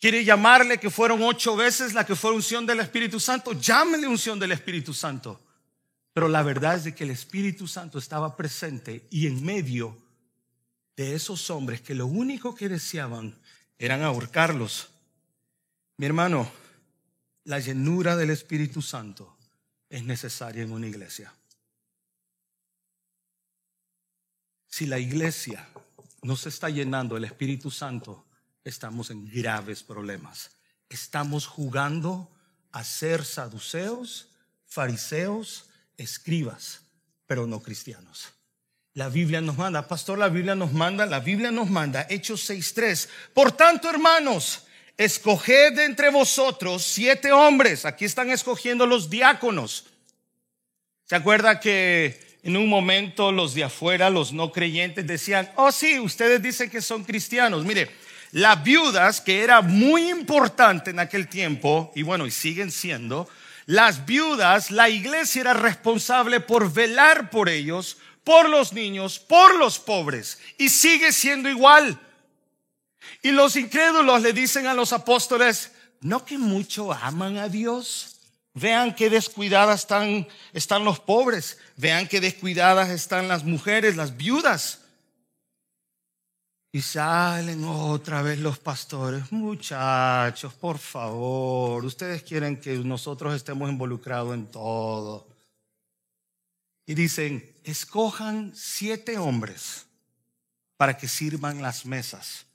[0.00, 3.52] ¿Quiere llamarle que fueron ocho veces la que fue unción del Espíritu Santo?
[3.52, 5.40] Llámele unción del Espíritu Santo.
[6.12, 9.98] Pero la verdad es de que el Espíritu Santo estaba presente y en medio
[10.96, 13.36] de esos hombres que lo único que deseaban
[13.78, 14.90] eran ahorcarlos
[15.98, 16.48] mi hermano,
[17.42, 19.36] la llenura del Espíritu Santo
[19.90, 21.34] es necesaria en una iglesia.
[24.68, 25.68] Si la iglesia
[26.22, 28.26] no se está llenando del Espíritu Santo,
[28.68, 30.50] estamos en graves problemas.
[30.88, 32.30] Estamos jugando
[32.70, 34.28] a ser saduceos,
[34.66, 36.82] fariseos, escribas,
[37.26, 38.28] pero no cristianos.
[38.94, 43.08] La Biblia nos manda, pastor, la Biblia nos manda, la Biblia nos manda, Hechos 6.3.
[43.32, 44.66] Por tanto, hermanos,
[44.96, 47.84] escoged entre vosotros siete hombres.
[47.84, 49.86] Aquí están escogiendo los diáconos.
[51.04, 55.98] ¿Se acuerda que en un momento los de afuera, los no creyentes, decían, oh sí,
[56.00, 57.64] ustedes dicen que son cristianos?
[57.64, 57.90] Mire,
[58.32, 63.28] las viudas, que era muy importante en aquel tiempo, y bueno, y siguen siendo,
[63.66, 69.78] las viudas, la iglesia era responsable por velar por ellos, por los niños, por los
[69.78, 71.98] pobres, y sigue siendo igual.
[73.22, 78.16] Y los incrédulos le dicen a los apóstoles, no que mucho aman a Dios.
[78.54, 81.58] Vean qué descuidadas están, están los pobres.
[81.76, 84.80] Vean qué descuidadas están las mujeres, las viudas.
[86.70, 89.32] Y salen otra vez los pastores.
[89.32, 95.26] Muchachos, por favor, ustedes quieren que nosotros estemos involucrados en todo.
[96.84, 99.86] Y dicen, escojan siete hombres
[100.76, 102.46] para que sirvan las mesas.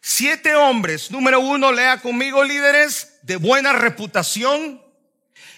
[0.00, 4.82] Siete hombres, número uno, lea conmigo líderes de buena reputación,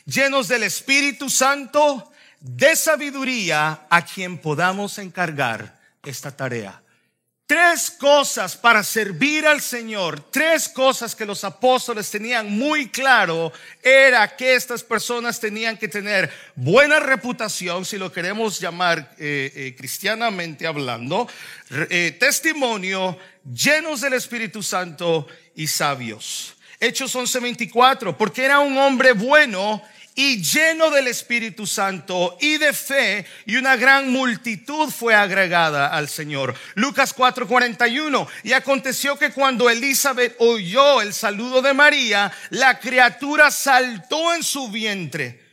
[0.04, 6.80] llenos del Espíritu Santo, de sabiduría, a quien podamos encargar esta tarea.
[7.46, 14.34] Tres cosas para servir al Señor, tres cosas que los apóstoles tenían muy claro, era
[14.34, 20.66] que estas personas tenían que tener buena reputación, si lo queremos llamar eh, eh, cristianamente
[20.66, 21.28] hablando,
[21.88, 26.56] eh, testimonio, llenos del Espíritu Santo y sabios.
[26.80, 29.80] Hechos 11:24, porque era un hombre bueno
[30.18, 36.08] y lleno del Espíritu Santo y de fe, y una gran multitud fue agregada al
[36.08, 36.54] Señor.
[36.74, 44.34] Lucas 4:41, y aconteció que cuando Elizabeth oyó el saludo de María, la criatura saltó
[44.34, 45.44] en su vientre,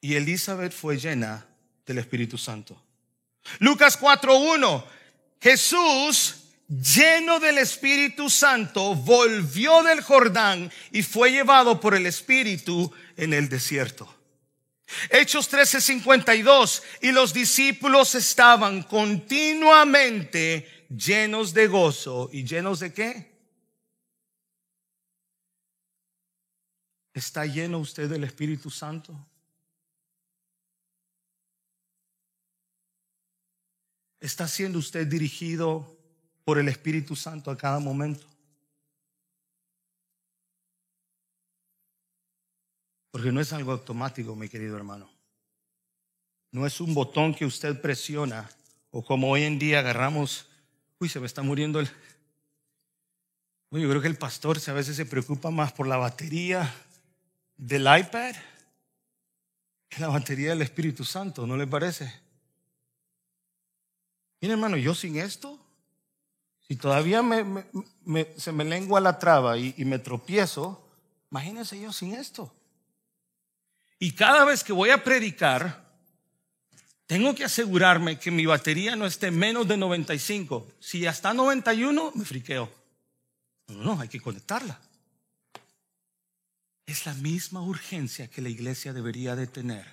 [0.00, 1.46] y Elizabeth fue llena
[1.84, 2.82] del Espíritu Santo.
[3.58, 4.82] Lucas 4:1,
[5.40, 13.32] Jesús lleno del Espíritu Santo, volvió del Jordán y fue llevado por el Espíritu en
[13.32, 14.12] el desierto.
[15.10, 23.36] Hechos 13:52, y los discípulos estaban continuamente llenos de gozo y llenos de qué?
[27.12, 29.26] ¿Está lleno usted del Espíritu Santo?
[34.20, 35.95] ¿Está siendo usted dirigido
[36.46, 38.24] por el Espíritu Santo a cada momento.
[43.10, 45.10] Porque no es algo automático, mi querido hermano.
[46.52, 48.48] No es un botón que usted presiona
[48.92, 50.46] o como hoy en día agarramos,
[51.00, 51.90] uy, se me está muriendo el...
[53.70, 56.72] Uy, yo creo que el pastor a veces se preocupa más por la batería
[57.56, 58.36] del iPad
[59.88, 62.04] que la batería del Espíritu Santo, ¿no le parece?
[64.40, 65.65] Mire hermano, yo sin esto
[66.68, 67.22] si todavía
[68.36, 70.88] se me lengua la traba y, y me tropiezo,
[71.30, 72.52] imagínense yo sin esto.
[73.98, 75.86] Y cada vez que voy a predicar,
[77.06, 80.66] tengo que asegurarme que mi batería no esté menos de 95.
[80.80, 82.70] Si ya está 91, me friqueo.
[83.68, 84.80] No, no, hay que conectarla.
[86.84, 89.86] Es la misma urgencia que la iglesia debería de tener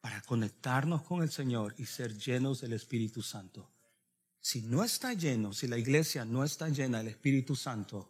[0.00, 3.70] para conectarnos con el Señor y ser llenos del Espíritu Santo.
[4.48, 8.08] Si no está lleno, si la iglesia no está llena del Espíritu Santo,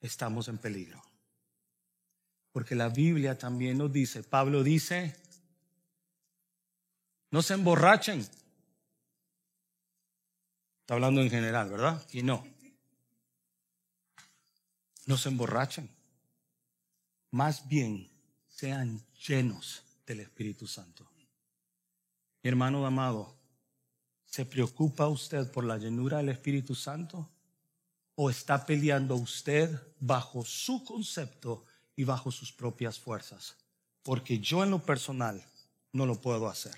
[0.00, 1.02] estamos en peligro.
[2.50, 5.14] Porque la Biblia también nos dice, Pablo dice,
[7.30, 8.20] no se emborrachen.
[10.80, 12.02] Está hablando en general, ¿verdad?
[12.10, 12.42] Y no.
[15.04, 15.90] No se emborrachen.
[17.32, 18.08] Más bien
[18.48, 21.06] sean llenos del Espíritu Santo.
[22.42, 23.35] Mi hermano amado,
[24.36, 27.26] ¿Se preocupa usted por la llenura del Espíritu Santo?
[28.16, 31.64] ¿O está peleando usted bajo su concepto
[31.96, 33.56] y bajo sus propias fuerzas?
[34.02, 35.42] Porque yo en lo personal
[35.90, 36.74] no lo puedo hacer.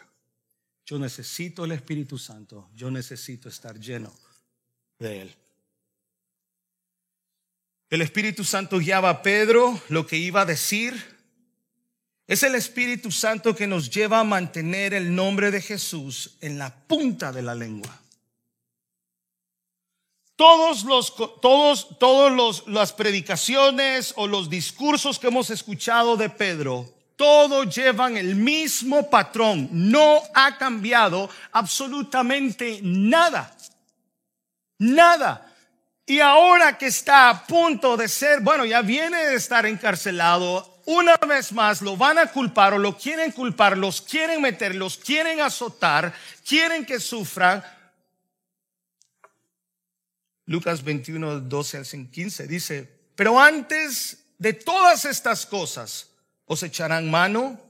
[0.86, 2.70] Yo necesito el Espíritu Santo.
[2.76, 4.12] Yo necesito estar lleno
[5.00, 5.34] de Él.
[7.90, 11.17] El Espíritu Santo guiaba a Pedro lo que iba a decir
[12.28, 16.72] es el Espíritu Santo que nos lleva a mantener el nombre de Jesús en la
[16.72, 17.98] punta de la lengua.
[20.36, 26.86] Todos los, todos, todos los, las predicaciones o los discursos que hemos escuchado de Pedro,
[27.16, 29.68] todos llevan el mismo patrón.
[29.72, 33.56] No ha cambiado absolutamente nada.
[34.78, 35.50] Nada.
[36.04, 41.16] Y ahora que está a punto de ser, bueno, ya viene de estar encarcelado, una
[41.18, 45.38] vez más lo van a culpar o lo quieren culpar, los quieren meter, los quieren
[45.42, 46.14] azotar,
[46.46, 47.62] quieren que sufran.
[50.46, 56.08] Lucas 21, 12 al 15 dice, pero antes de todas estas cosas
[56.46, 57.60] os echarán mano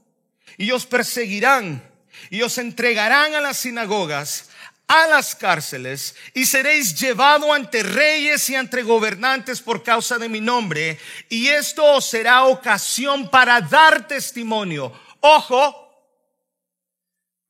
[0.57, 1.83] y os perseguirán
[2.29, 4.48] y os entregarán a las sinagogas
[4.89, 10.41] a las cárceles y seréis llevado ante reyes y ante gobernantes por causa de mi
[10.41, 10.99] nombre.
[11.29, 14.91] Y esto será ocasión para dar testimonio.
[15.21, 15.85] Ojo,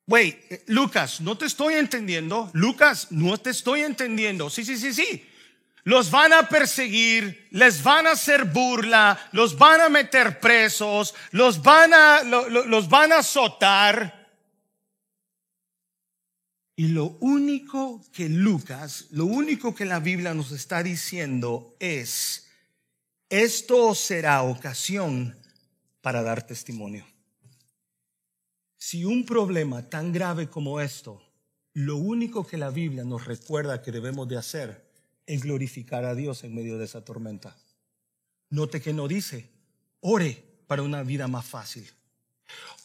[0.06, 2.50] Wait, eh, Lucas, no te estoy entendiendo.
[2.54, 4.50] Lucas, no te estoy entendiendo.
[4.50, 5.24] Sí, sí, sí, sí.
[5.84, 11.62] Los van a perseguir, les van a hacer burla, los van a meter presos, los
[11.62, 14.19] van a, los van a azotar.
[16.80, 22.48] Y lo único que Lucas, lo único que la Biblia nos está diciendo es,
[23.28, 25.38] esto será ocasión
[26.00, 27.06] para dar testimonio.
[28.78, 31.22] Si un problema tan grave como esto,
[31.74, 34.90] lo único que la Biblia nos recuerda que debemos de hacer
[35.26, 37.58] es glorificar a Dios en medio de esa tormenta.
[38.52, 39.50] Note que no dice,
[40.00, 41.92] ore para una vida más fácil.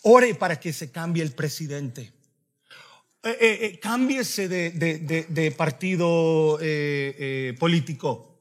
[0.03, 2.13] Ore para que se cambie el presidente.
[3.25, 6.59] Eh, eh, eh, cámbiese de, partido
[7.59, 8.39] político.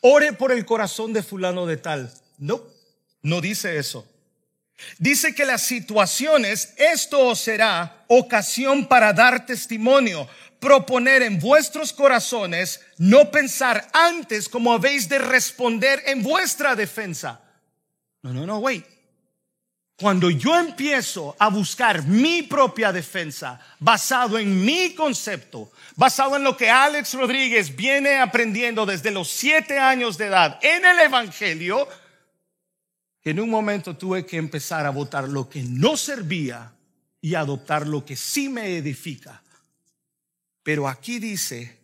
[0.00, 2.12] Ore por el corazón de fulano de tal.
[2.38, 2.62] No,
[3.22, 4.04] no dice eso.
[4.98, 10.28] Dice que las situaciones, esto será ocasión para dar testimonio,
[10.58, 17.40] proponer en vuestros corazones, no pensar antes como habéis de responder en vuestra defensa.
[18.22, 18.84] No, no, no, wait.
[19.96, 26.56] Cuando yo empiezo a buscar mi propia defensa basado en mi concepto, basado en lo
[26.56, 31.86] que Alex Rodríguez viene aprendiendo desde los siete años de edad en el Evangelio,
[33.22, 36.72] en un momento tuve que empezar a votar lo que no servía
[37.20, 39.42] y adoptar lo que sí me edifica.
[40.64, 41.78] Pero aquí dice,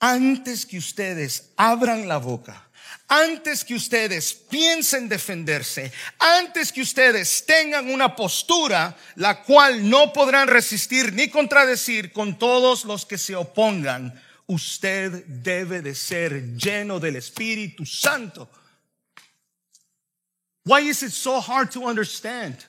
[0.00, 2.65] antes que ustedes abran la boca,
[3.08, 10.48] antes que ustedes piensen defenderse, antes que ustedes tengan una postura la cual no podrán
[10.48, 14.12] resistir ni contradecir con todos los que se opongan,
[14.46, 18.48] usted debe de ser lleno del Espíritu Santo.
[20.64, 22.66] Why is it so hard to understand?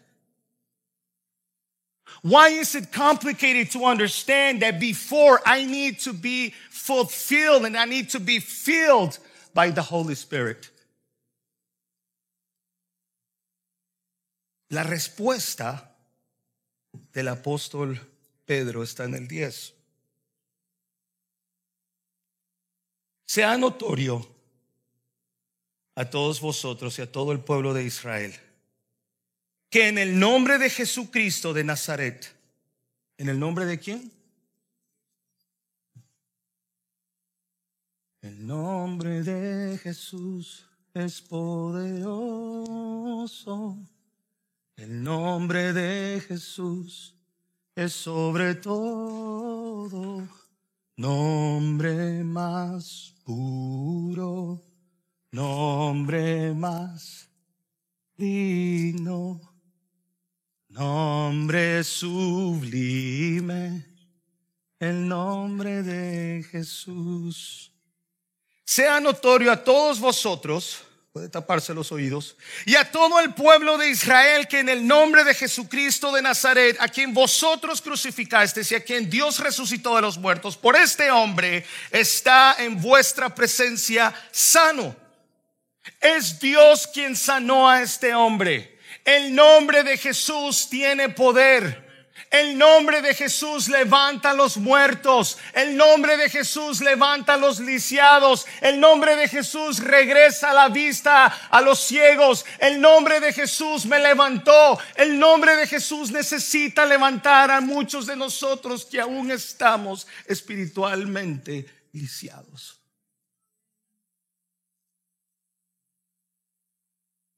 [2.21, 7.85] Why is it complicated to understand that before I need to be fulfilled and I
[7.85, 9.17] need to be filled
[9.57, 10.71] by the Holy Spirit?
[14.69, 15.95] La respuesta
[17.11, 17.99] del apóstol
[18.45, 19.73] Pedro está en el 10.
[23.25, 24.29] Sea notorio
[25.95, 28.39] a todos vosotros y a todo el pueblo de Israel
[29.71, 32.31] que en el nombre de Jesucristo de Nazaret,
[33.17, 34.11] ¿en el nombre de quién?
[38.27, 42.17] El nombre de Jesús es poderoso.
[44.75, 47.15] El nombre de Jesús
[47.73, 50.27] es sobre todo.
[50.97, 54.61] Nombre más puro,
[55.31, 57.29] nombre más
[58.17, 59.39] digno,
[60.67, 63.85] nombre sublime,
[64.79, 67.71] el nombre de Jesús
[68.67, 70.79] sea notorio a todos vosotros,
[71.13, 75.23] puede taparse los oídos, y a todo el pueblo de Israel que en el nombre
[75.23, 80.17] de Jesucristo de Nazaret, a quien vosotros crucificasteis y a quien Dios resucitó de los
[80.17, 84.93] muertos, por este hombre está en vuestra presencia sano.
[86.01, 88.77] Es Dios quien sanó a este hombre.
[89.05, 91.86] El nombre de Jesús tiene poder.
[92.29, 95.37] El nombre de Jesús levanta a los muertos.
[95.53, 98.45] El nombre de Jesús levanta a los lisiados.
[98.61, 102.45] El nombre de Jesús regresa la vista a los ciegos.
[102.59, 104.79] El nombre de Jesús me levantó.
[104.95, 112.79] El nombre de Jesús necesita levantar a muchos de nosotros que aún estamos espiritualmente lisiados.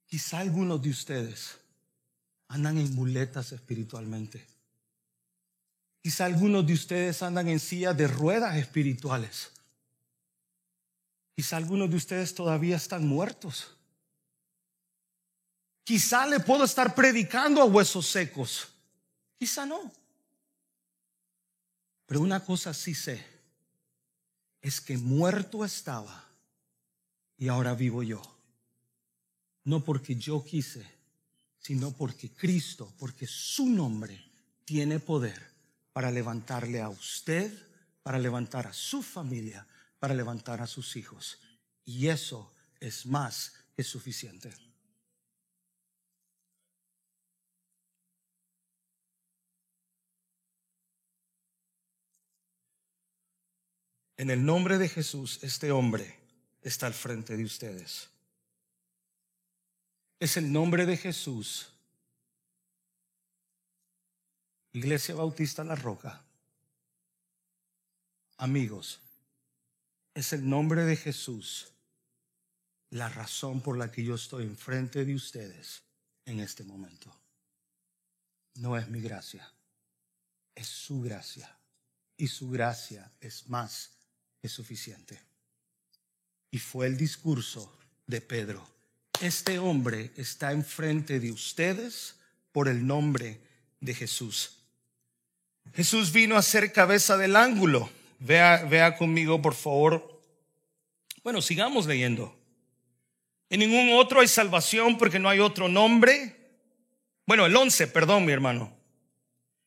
[0.10, 1.60] Quizá algunos de ustedes
[2.48, 4.49] andan en muletas espiritualmente.
[6.10, 9.52] Quizá algunos de ustedes andan en silla de ruedas espirituales.
[11.36, 13.78] Quizá algunos de ustedes todavía están muertos.
[15.84, 18.70] Quizá le puedo estar predicando a huesos secos.
[19.38, 19.92] Quizá no.
[22.08, 23.24] Pero una cosa sí sé,
[24.64, 26.28] es que muerto estaba
[27.38, 28.20] y ahora vivo yo.
[29.64, 30.92] No porque yo quise,
[31.60, 34.20] sino porque Cristo, porque su nombre
[34.66, 35.59] tiene poder
[35.94, 37.52] para levantarle a usted,
[38.04, 39.68] para levantar a su familia,
[40.00, 41.40] para levantar a sus hijos.
[41.86, 44.54] Y eso es más que suficiente.
[54.18, 56.20] En el nombre de Jesús, este hombre
[56.62, 58.10] está al frente de ustedes.
[60.20, 61.74] Es el nombre de Jesús
[64.72, 66.24] Iglesia Bautista La Roca,
[68.38, 69.02] amigos,
[70.14, 71.74] es el nombre de Jesús
[72.92, 75.82] la razón por la que yo estoy enfrente de ustedes
[76.26, 77.16] en este momento.
[78.56, 79.52] No es mi gracia,
[80.54, 81.56] es su gracia.
[82.18, 83.92] Y su gracia es más
[84.42, 85.22] que suficiente.
[86.52, 88.68] Y fue el discurso de Pedro.
[89.22, 92.16] Este hombre está enfrente de ustedes
[92.52, 93.40] por el nombre
[93.80, 94.59] de Jesús.
[95.74, 97.90] Jesús vino a ser cabeza del ángulo.
[98.20, 100.22] Vea, vea conmigo, por favor.
[101.24, 102.38] Bueno, sigamos leyendo.
[103.50, 106.36] En ningún otro hay salvación porque no hay otro nombre.
[107.26, 108.76] Bueno, el once, perdón, mi hermano.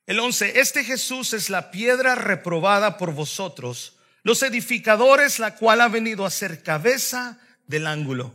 [0.07, 5.89] El once, este Jesús es la piedra reprobada por vosotros, los edificadores, la cual ha
[5.89, 8.35] venido a ser cabeza del ángulo.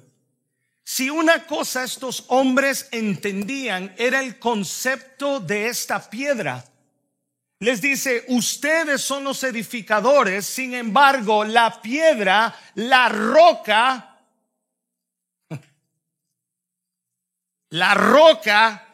[0.83, 6.63] Si una cosa estos hombres entendían era el concepto de esta piedra,
[7.59, 14.21] les dice, ustedes son los edificadores, sin embargo, la piedra, la roca,
[17.69, 18.87] la roca,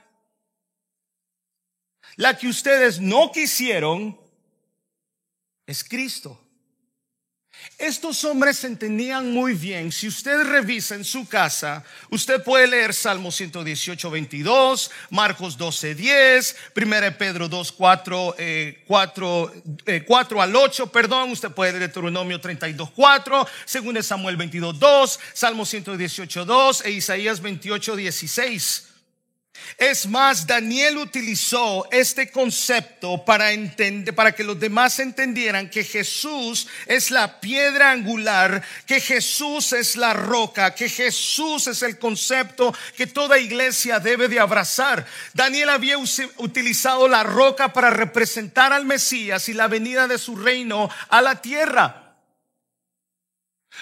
[2.16, 4.20] la que ustedes no quisieron,
[5.66, 6.43] es Cristo.
[7.78, 9.92] Estos hombres entendían muy bien.
[9.92, 16.56] Si usted revisa en su casa, usted puede leer Salmo 118, 22, Marcos 12, 10,
[16.76, 18.36] 1 Pedro 2, 4,
[18.88, 19.54] 4,
[20.06, 21.32] 4 al 8, perdón.
[21.32, 23.48] Usted puede leer Deuteronomio 32, 4,
[23.94, 28.93] 2 Samuel 22, 2, Salmo 118, 2 e Isaías 28, 16.
[29.78, 36.68] Es más, Daniel utilizó este concepto para, entender, para que los demás entendieran que Jesús
[36.86, 43.08] es la piedra angular, que Jesús es la roca, que Jesús es el concepto que
[43.08, 45.06] toda iglesia debe de abrazar.
[45.34, 50.90] Daniel había utilizado la roca para representar al Mesías y la venida de su reino
[51.10, 52.03] a la tierra.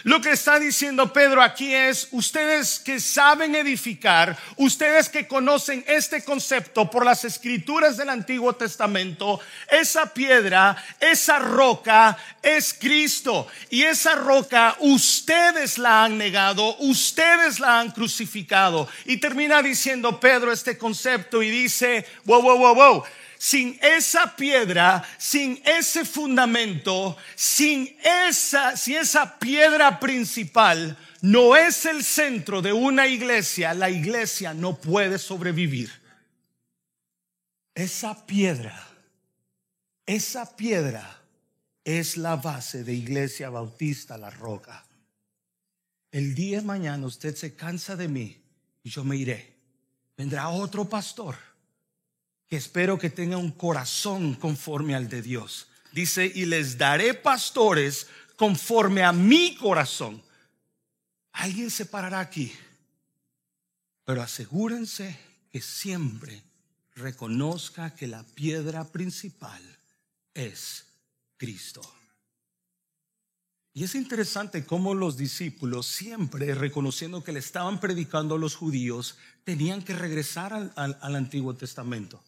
[0.03, 6.23] Lo que está diciendo Pedro aquí es, ustedes que saben edificar, ustedes que conocen este
[6.23, 9.39] concepto por las escrituras del Antiguo Testamento,
[9.69, 13.47] esa piedra, esa roca es Cristo.
[13.69, 18.87] Y esa roca ustedes la han negado, ustedes la han crucificado.
[19.05, 23.03] Y termina diciendo Pedro este concepto y dice, wow, wow, wow, wow
[23.41, 32.03] sin esa piedra, sin ese fundamento, sin esa, si esa piedra principal no es el
[32.03, 35.89] centro de una iglesia, la iglesia no puede sobrevivir.
[37.73, 38.79] Esa piedra,
[40.05, 41.23] esa piedra
[41.83, 44.85] es la base de Iglesia Bautista La Roca.
[46.11, 48.39] El día de mañana usted se cansa de mí
[48.83, 49.55] y yo me iré.
[50.15, 51.50] Vendrá otro pastor
[52.51, 55.67] que espero que tenga un corazón conforme al de Dios.
[55.93, 60.21] Dice, y les daré pastores conforme a mi corazón.
[61.31, 62.51] Alguien se parará aquí,
[64.03, 65.17] pero asegúrense
[65.49, 66.43] que siempre
[66.95, 69.61] reconozca que la piedra principal
[70.33, 70.87] es
[71.37, 71.81] Cristo.
[73.73, 79.15] Y es interesante cómo los discípulos, siempre reconociendo que le estaban predicando a los judíos,
[79.45, 82.21] tenían que regresar al, al Antiguo Testamento.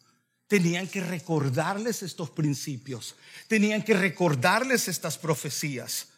[0.46, 3.16] Tenían que recordarles estos principios,
[3.48, 6.08] tenían que recordarles estas profecías.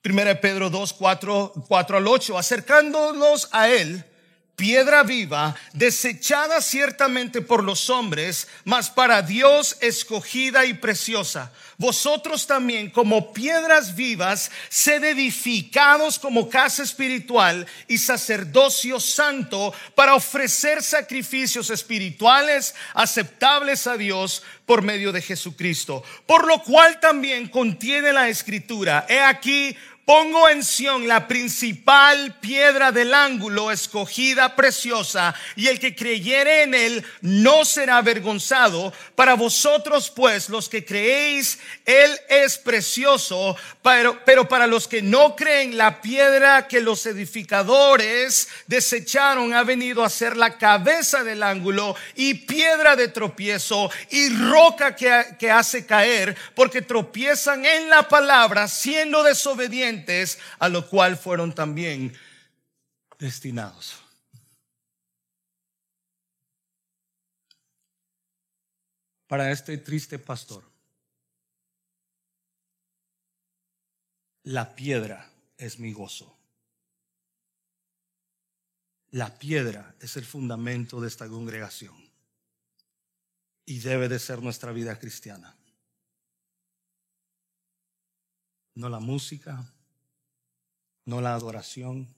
[0.00, 4.04] Primera Pedro 2, 4, 4 al 8, acercándonos a Él,
[4.56, 11.52] piedra viva, desechada ciertamente por los hombres, mas para Dios escogida y preciosa.
[11.78, 20.82] Vosotros también, como piedras vivas, sed edificados como casa espiritual y sacerdocio santo para ofrecer
[20.82, 26.04] sacrificios espirituales aceptables a Dios por medio de Jesucristo.
[26.24, 29.06] Por lo cual también contiene la escritura.
[29.08, 35.94] He aquí, Pongo en Sión la principal piedra del ángulo, escogida, preciosa, y el que
[35.94, 38.92] creyere en él no será avergonzado.
[39.14, 45.76] Para vosotros, pues, los que creéis, él es precioso, pero, para los que no creen,
[45.76, 52.34] la piedra que los edificadores desecharon ha venido a ser la cabeza del ángulo y
[52.34, 60.38] piedra de tropiezo y roca que hace caer, porque tropiezan en la palabra, siendo desobedientes
[60.58, 62.16] a lo cual fueron también
[63.18, 63.96] destinados.
[69.26, 70.71] Para este triste pastor,
[74.44, 76.36] la piedra es mi gozo.
[79.10, 82.00] La piedra es el fundamento de esta congregación.
[83.64, 85.56] y debe de ser nuestra vida cristiana.
[88.74, 89.72] No la música,
[91.04, 92.12] no la adoración.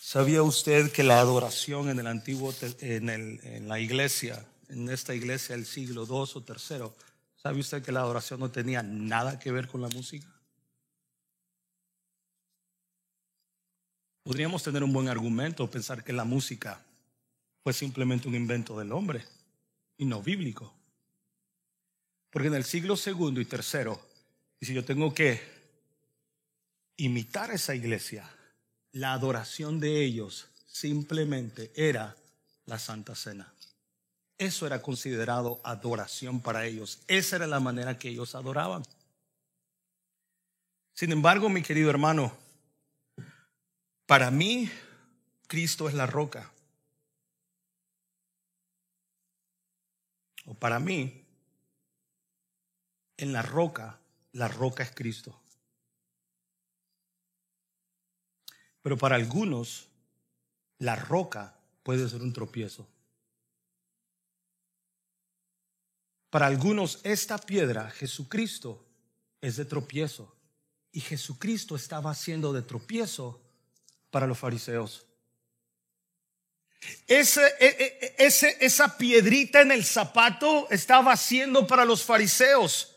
[0.00, 5.14] ¿Sabía usted que la adoración en el antiguo, en, el, en la iglesia, en esta
[5.14, 6.92] iglesia del siglo II o III,
[7.36, 10.26] ¿sabe usted que la adoración no tenía nada que ver con la música?
[14.22, 16.80] Podríamos tener un buen argumento, pensar que la música
[17.62, 19.24] fue simplemente un invento del hombre
[19.98, 20.72] y no bíblico.
[22.30, 24.00] Porque en el siglo segundo y tercero,
[24.58, 25.40] y si yo tengo que
[26.96, 28.28] imitar esa iglesia,
[28.92, 32.16] la adoración de ellos simplemente era
[32.66, 33.51] la Santa Cena.
[34.38, 37.00] Eso era considerado adoración para ellos.
[37.06, 38.82] Esa era la manera que ellos adoraban.
[40.94, 42.32] Sin embargo, mi querido hermano,
[44.06, 44.70] para mí,
[45.46, 46.50] Cristo es la roca.
[50.46, 51.24] O para mí,
[53.16, 54.00] en la roca,
[54.32, 55.38] la roca es Cristo.
[58.82, 59.88] Pero para algunos,
[60.78, 61.54] la roca
[61.84, 62.86] puede ser un tropiezo.
[66.32, 68.82] Para algunos, esta piedra, Jesucristo,
[69.42, 70.34] es de tropiezo.
[70.90, 73.38] Y Jesucristo estaba haciendo de tropiezo
[74.10, 75.04] para los fariseos.
[77.06, 82.96] E, e, ese, esa piedrita en el zapato estaba haciendo para los fariseos.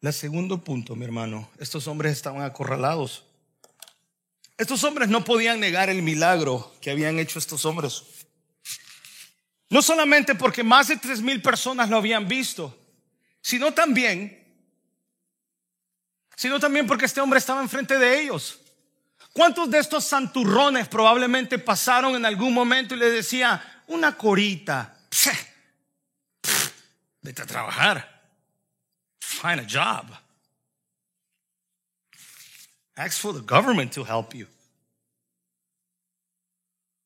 [0.00, 3.26] El segundo punto, mi hermano, estos hombres estaban acorralados.
[4.56, 8.17] Estos hombres no podían negar el milagro que habían hecho estos hombres.
[9.70, 12.76] No solamente porque más de tres mil personas lo habían visto,
[13.40, 14.38] sino también
[16.38, 18.60] sino también porque este hombre estaba enfrente de ellos.
[19.32, 24.96] ¿Cuántos de estos santurrones probablemente pasaron en algún momento y le decía, una corita,
[27.22, 28.22] vete a trabajar,
[29.18, 30.06] find a job,
[32.94, 34.46] ask for the government to help you.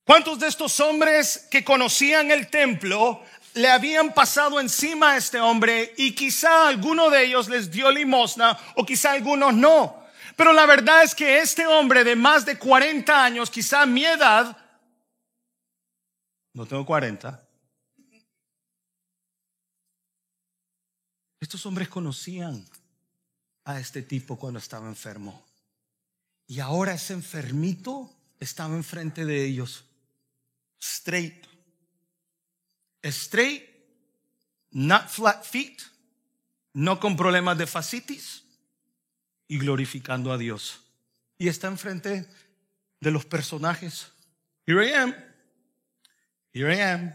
[0.05, 3.23] ¿Cuántos de estos hombres que conocían el templo
[3.55, 8.59] le habían pasado encima a este hombre y quizá alguno de ellos les dio limosna
[8.77, 10.03] o quizá algunos no.
[10.37, 14.57] Pero la verdad es que este hombre de más de 40 años, quizá mi edad,
[16.55, 17.43] no tengo 40,
[21.41, 22.65] estos hombres conocían
[23.65, 25.45] a este tipo cuando estaba enfermo.
[26.47, 29.85] Y ahora ese enfermito estaba enfrente de ellos,
[30.83, 31.53] straight
[33.11, 33.69] straight,
[34.71, 35.83] not flat feet,
[36.75, 38.45] no con problemas de fascitis
[39.49, 40.81] y glorificando a Dios.
[41.39, 42.29] Y está enfrente
[43.01, 44.13] de los personajes.
[44.67, 45.15] Here I am.
[46.53, 47.15] Here I am.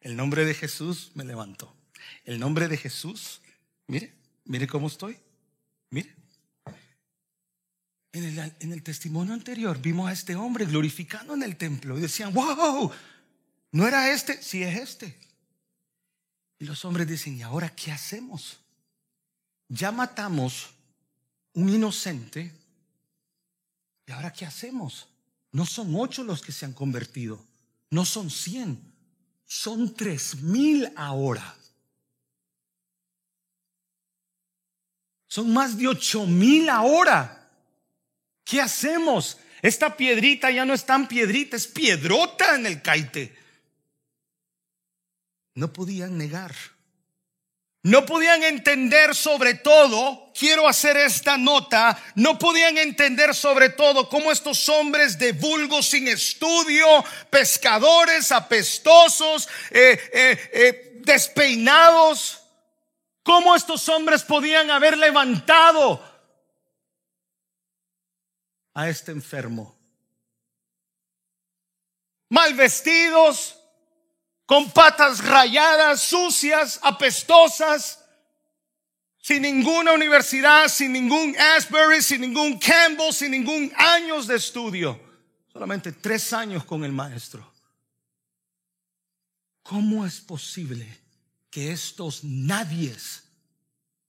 [0.00, 1.74] El nombre de Jesús me levantó.
[2.24, 3.40] El nombre de Jesús,
[3.86, 4.12] mire,
[4.44, 5.16] mire cómo estoy.
[5.90, 6.21] Mire.
[8.12, 12.92] En el, testimonio anterior vimos a este hombre glorificando en el templo y decían, wow,
[13.72, 14.40] ¿No era este?
[14.42, 15.18] Sí es este.
[16.58, 18.58] Y los hombres dicen, ¿y ahora qué hacemos?
[19.68, 20.70] Ya matamos
[21.54, 22.52] un inocente.
[24.06, 25.08] ¿Y ahora qué hacemos?
[25.50, 27.42] No son ocho los que se han convertido.
[27.90, 28.92] No son cien.
[29.46, 31.56] Son tres mil ahora.
[35.28, 37.41] Son más de ocho mil ahora.
[38.44, 39.38] ¿Qué hacemos?
[39.62, 43.42] Esta piedrita ya no es tan piedrita, es piedrota en el caite
[45.54, 46.54] no podían negar.
[47.84, 54.30] No podían entender sobre todo, quiero hacer esta nota, no podían entender sobre todo cómo
[54.30, 56.86] estos hombres de vulgo sin estudio,
[57.28, 62.42] pescadores apestosos, eh, eh, eh, despeinados,
[63.24, 66.11] cómo estos hombres podían haber levantado
[68.74, 69.78] a este enfermo.
[72.28, 73.58] Mal vestidos,
[74.46, 78.04] con patas rayadas, sucias, apestosas,
[79.22, 85.00] sin ninguna universidad, sin ningún Asbury, sin ningún Campbell, sin ningún años de estudio,
[85.52, 87.50] solamente tres años con el maestro.
[89.62, 90.86] ¿Cómo es posible
[91.50, 93.22] que estos nadies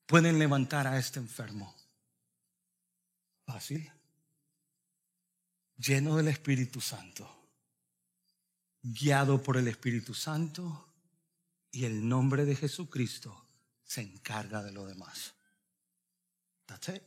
[0.08, 1.76] pueden levantar a este enfermo?
[3.46, 3.93] Fácil.
[5.78, 7.44] Lleno del Espíritu Santo
[8.84, 10.90] guiado por el Espíritu Santo
[11.72, 13.48] y el nombre de Jesucristo
[13.84, 15.34] se encarga de lo demás.
[16.66, 17.02] That's it.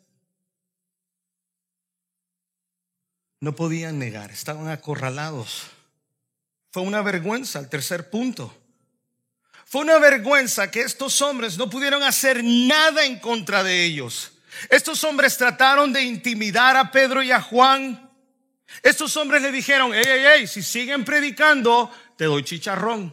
[3.40, 5.66] No podían negar, estaban acorralados.
[6.72, 8.56] Fue una vergüenza el tercer punto.
[9.66, 14.32] Fue una vergüenza que estos hombres no pudieron hacer nada en contra de ellos.
[14.70, 18.05] Estos hombres trataron de intimidar a Pedro y a Juan.
[18.82, 23.12] Estos hombres le dijeron, hey, hey, hey, si siguen predicando, te doy chicharrón.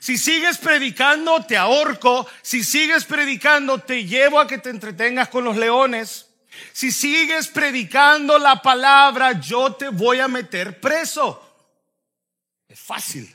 [0.00, 2.26] Si sigues predicando, te ahorco.
[2.42, 6.28] Si sigues predicando, te llevo a que te entretengas con los leones.
[6.72, 11.40] Si sigues predicando la palabra, yo te voy a meter preso.
[12.68, 13.34] Es fácil.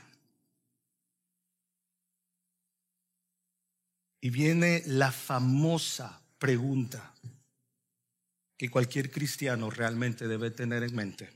[4.22, 7.14] Y viene la famosa pregunta
[8.58, 11.30] que cualquier cristiano realmente debe tener en mente.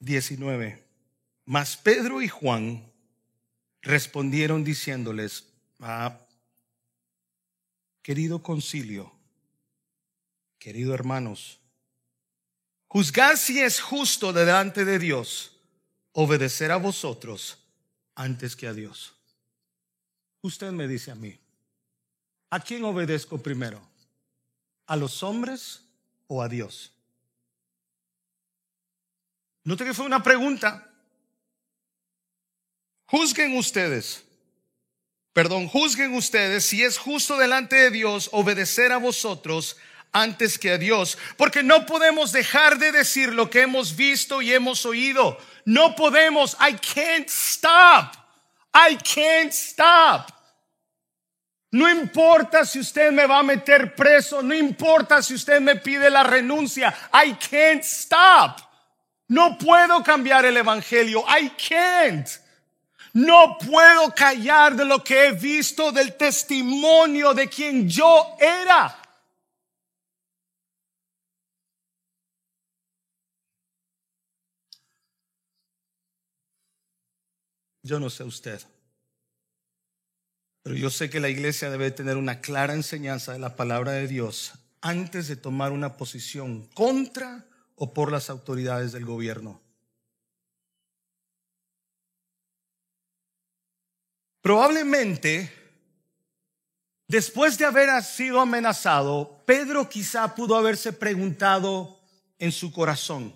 [0.00, 0.82] 19.
[1.44, 2.90] Mas Pedro y Juan
[3.82, 5.46] respondieron diciéndoles,
[5.80, 6.18] ah,
[8.02, 9.12] querido concilio,
[10.58, 11.60] querido hermanos,
[12.88, 15.56] juzgad si es justo delante de Dios
[16.12, 17.59] obedecer a vosotros
[18.20, 19.14] antes que a Dios.
[20.42, 21.38] Usted me dice a mí,
[22.50, 23.80] ¿a quién obedezco primero?
[24.86, 25.82] ¿A los hombres
[26.26, 26.92] o a Dios?
[29.64, 30.86] Note que fue una pregunta.
[33.06, 34.22] Juzguen ustedes,
[35.32, 39.78] perdón, juzguen ustedes si es justo delante de Dios obedecer a vosotros
[40.12, 44.52] antes que a Dios, porque no podemos dejar de decir lo que hemos visto y
[44.52, 45.38] hemos oído.
[45.70, 48.16] No podemos, I can't stop.
[48.74, 50.32] I can't stop.
[51.70, 56.10] No importa si usted me va a meter preso, no importa si usted me pide
[56.10, 58.58] la renuncia, I can't stop.
[59.28, 61.24] No puedo cambiar el evangelio.
[61.28, 62.28] I can't.
[63.12, 68.99] No puedo callar de lo que he visto, del testimonio de quien yo era.
[77.90, 78.62] Yo no sé usted,
[80.62, 84.06] pero yo sé que la iglesia debe tener una clara enseñanza de la palabra de
[84.06, 89.60] Dios antes de tomar una posición contra o por las autoridades del gobierno.
[94.40, 95.52] Probablemente,
[97.08, 101.98] después de haber sido amenazado, Pedro quizá pudo haberse preguntado
[102.38, 103.34] en su corazón,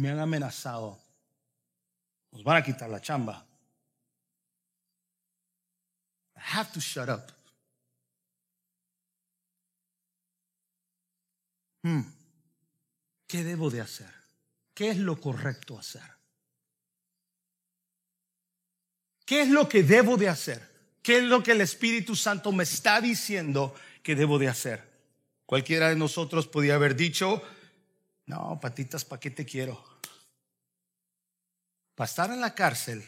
[0.00, 0.98] me han amenazado,
[2.32, 3.46] nos van a quitar la chamba.
[6.36, 7.30] I have to shut up.
[11.82, 12.02] Hmm.
[13.26, 14.10] ¿Qué debo de hacer?
[14.74, 16.02] ¿Qué es lo correcto hacer?
[19.26, 20.66] ¿Qué es lo que debo de hacer?
[21.02, 24.82] ¿Qué es lo que el Espíritu Santo me está diciendo que debo de hacer?
[25.44, 27.42] Cualquiera de nosotros podía haber dicho,
[28.30, 29.82] no, patitas, ¿para qué te quiero?
[31.96, 33.04] Para estar en la cárcel,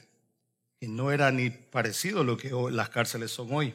[0.81, 3.73] y no era ni parecido a lo que las cárceles son hoy.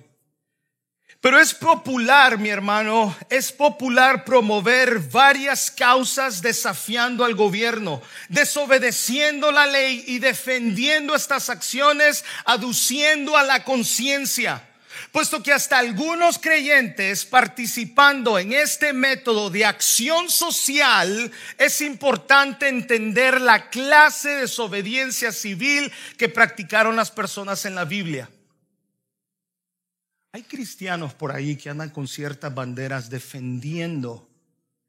[1.21, 9.67] Pero es popular, mi hermano, es popular promover varias causas desafiando al gobierno, desobedeciendo la
[9.67, 14.66] ley y defendiendo estas acciones, aduciendo a la conciencia.
[15.11, 23.41] Puesto que hasta algunos creyentes participando en este método de acción social, es importante entender
[23.41, 28.29] la clase de desobediencia civil que practicaron las personas en la Biblia.
[30.31, 34.29] Hay cristianos por ahí que andan con ciertas banderas defendiendo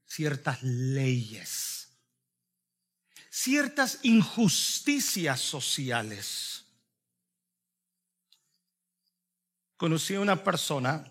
[0.07, 1.89] ciertas leyes,
[3.31, 6.58] ciertas injusticias sociales.
[9.79, 11.11] Conocí a una persona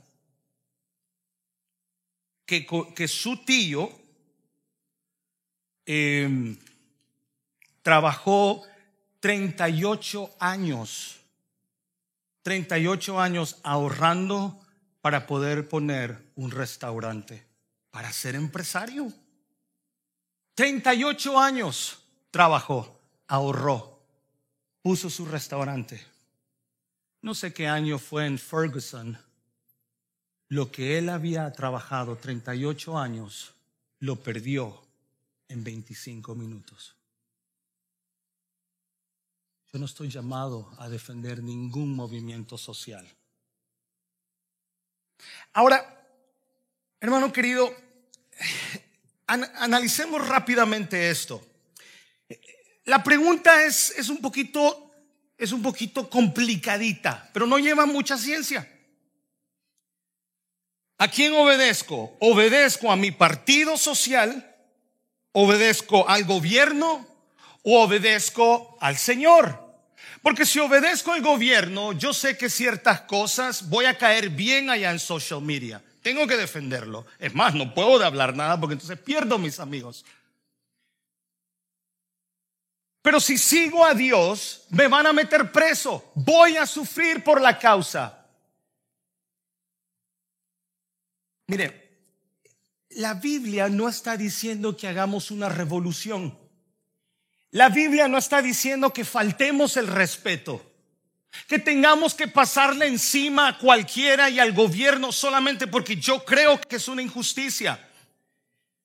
[2.45, 3.89] que, su tío
[5.87, 6.55] em,
[7.81, 8.63] trabajó
[9.19, 11.17] 38 años
[12.47, 14.57] 38 años ahorrando
[15.01, 17.45] para poder poner un restaurante,
[17.91, 19.11] para ser empresario.
[20.55, 23.99] 38 años trabajó, ahorró,
[24.81, 26.01] puso su restaurante.
[27.21, 29.17] No sé qué año fue en Ferguson.
[30.49, 33.53] Lo que él había trabajado 38 años,
[33.99, 34.81] lo perdió
[35.49, 36.95] en 25 minutos.
[39.73, 43.07] Yo no estoy llamado a defender ningún movimiento social.
[45.53, 46.07] Ahora,
[47.01, 47.75] hermano querido,
[49.27, 51.45] analicemos rápidamente esto.
[52.85, 54.86] La pregunta es, es un poquito
[55.37, 58.67] es un poquito complicadita, pero no lleva mucha ciencia.
[60.97, 62.17] ¿A quién obedezco?
[62.19, 64.55] ¿Obedezco a mi partido social?
[65.31, 67.05] ¿Obedezco al gobierno?
[67.61, 69.63] ¿O obedezco al Señor?
[70.23, 74.89] Porque si obedezco al gobierno, yo sé que ciertas cosas voy a caer bien allá
[74.89, 75.83] en social media.
[76.01, 77.05] Tengo que defenderlo.
[77.19, 80.03] Es más, no puedo hablar nada porque entonces pierdo mis amigos.
[83.07, 86.11] Pero si sigo a Dios, me van a meter preso.
[86.13, 88.27] Voy a sufrir por la causa.
[91.47, 92.01] Mire,
[92.89, 96.37] la Biblia no está diciendo que hagamos una revolución.
[97.51, 100.69] La Biblia no está diciendo que faltemos el respeto,
[101.47, 106.75] que tengamos que pasarle encima a cualquiera y al gobierno solamente porque yo creo que
[106.75, 107.87] es una injusticia.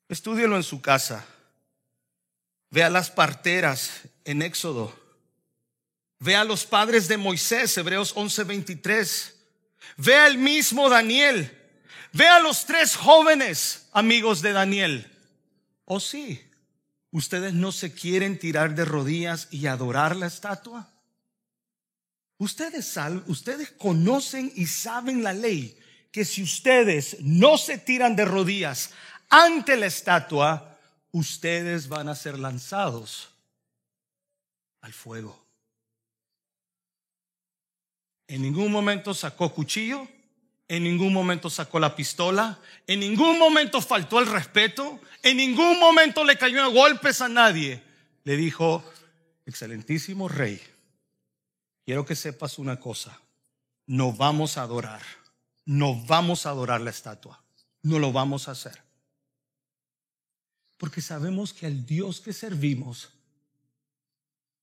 [0.09, 1.27] Estúdielo en su casa.
[2.71, 4.95] Vea las parteras en Éxodo.
[6.19, 9.35] Vea a los padres de Moisés, Hebreos 11:23.
[9.97, 11.59] Vea el mismo Daniel.
[12.13, 15.11] Vea a los tres jóvenes amigos de Daniel.
[15.85, 16.41] ¿O oh, sí?
[17.11, 20.93] ¿Ustedes no se quieren tirar de rodillas y adorar la estatua?
[22.39, 22.97] Ustedes,
[23.27, 25.77] ustedes conocen y saben la ley
[26.13, 28.91] que si ustedes no se tiran de rodillas
[29.29, 30.79] ante la estatua,
[31.11, 33.32] ustedes van a ser lanzados
[34.83, 35.43] al fuego.
[38.29, 40.07] En ningún momento sacó cuchillo,
[40.69, 46.25] en ningún momento sacó la pistola, en ningún momento faltó el respeto, en ningún momento
[46.25, 47.83] le cayó a golpes a nadie.
[48.25, 48.85] Le dijo,
[49.45, 50.61] excelentísimo rey,
[51.85, 53.21] quiero que sepas una cosa,
[53.87, 55.03] no vamos a adorar,
[55.65, 57.43] no vamos a adorar la estatua,
[57.83, 58.81] no lo vamos a hacer.
[60.79, 63.11] Porque sabemos que el Dios que servimos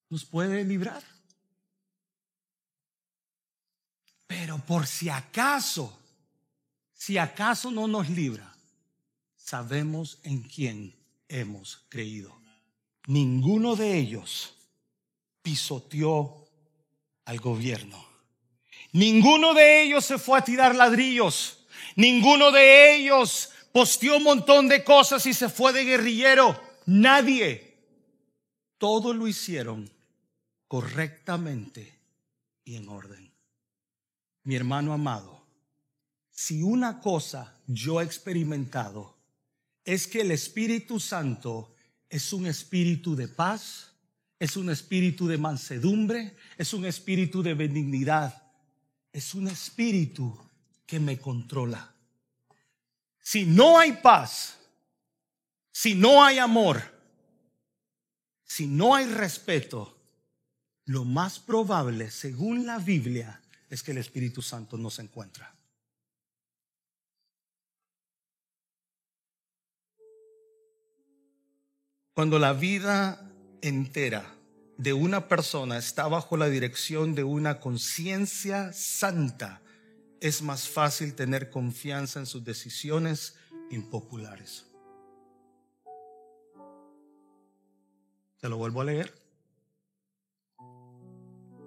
[0.10, 1.04] nos puede librar.
[4.28, 5.98] Pero por si acaso,
[6.94, 8.56] si acaso no nos libra,
[9.36, 10.96] sabemos en quién
[11.28, 12.36] hemos creído.
[13.08, 14.54] Ninguno de ellos
[15.42, 16.48] pisoteó
[17.26, 18.06] al gobierno.
[18.92, 21.66] Ninguno de ellos se fue a tirar ladrillos.
[21.96, 26.60] Ninguno de ellos posteó un montón de cosas y se fue de guerrillero.
[26.86, 27.78] Nadie.
[28.78, 29.92] Todo lo hicieron
[30.70, 32.00] correctamente
[32.64, 33.34] y en orden.
[34.44, 35.44] Mi hermano amado,
[36.30, 39.18] si una cosa yo he experimentado
[39.84, 41.74] es que el Espíritu Santo
[42.08, 43.94] es un espíritu de paz,
[44.38, 48.44] es un espíritu de mansedumbre, es un espíritu de benignidad,
[49.12, 50.38] es un espíritu
[50.86, 51.92] que me controla.
[53.20, 54.60] Si no hay paz,
[55.72, 56.80] si no hay amor,
[58.44, 59.99] si no hay respeto,
[60.90, 65.56] lo más probable, según la Biblia, es que el Espíritu Santo no se encuentra.
[72.16, 73.32] Cuando la vida
[73.62, 74.34] entera
[74.80, 79.62] de una persona está bajo la dirección de una conciencia santa,
[80.22, 83.36] es más fácil tener confianza en sus decisiones
[83.70, 84.66] impopulares.
[88.42, 89.19] Se lo vuelvo a leer.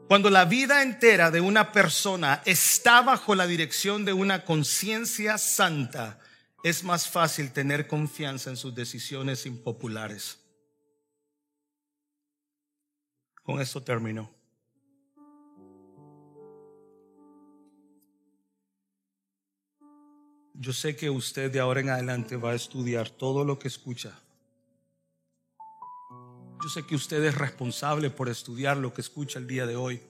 [0.09, 6.19] Cuando la vida entera de una persona está bajo la dirección de una conciencia santa,
[6.63, 10.39] es más fácil tener confianza en sus decisiones impopulares.
[13.43, 14.31] Con esto termino.
[20.55, 24.17] Yo sé que usted de ahora en adelante va a estudiar todo lo que escucha.
[26.73, 30.01] Sé que usted es responsable por estudiar lo que escucha el día de hoy.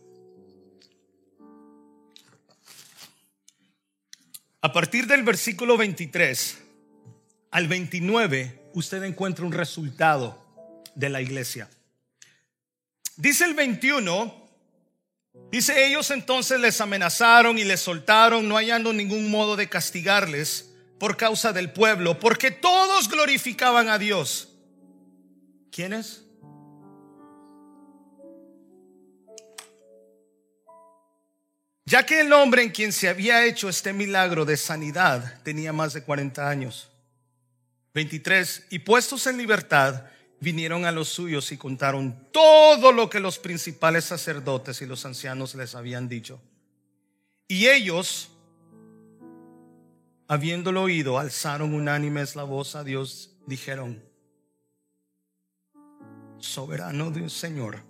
[4.61, 6.59] A partir del versículo 23
[7.51, 10.41] al 29, usted encuentra un resultado
[10.95, 11.69] de la iglesia.
[13.17, 14.33] Dice el 21,
[15.51, 21.17] dice ellos entonces les amenazaron y les soltaron, no hallando ningún modo de castigarles por
[21.17, 24.51] causa del pueblo, porque todos glorificaban a Dios.
[25.73, 26.23] ¿Quiénes?
[31.85, 35.93] Ya que el hombre en quien se había hecho este milagro de sanidad tenía más
[35.93, 36.89] de 40 años.
[37.95, 38.67] 23.
[38.71, 40.07] Y puestos en libertad,
[40.41, 45.55] vinieron a los suyos y contaron todo lo que los principales sacerdotes y los ancianos
[45.55, 46.41] les habían dicho.
[47.49, 48.31] Y ellos,
[50.29, 54.03] habiéndolo oído, alzaron unánimes la voz a Dios, dijeron,
[56.39, 57.83] soberano Dios Señor,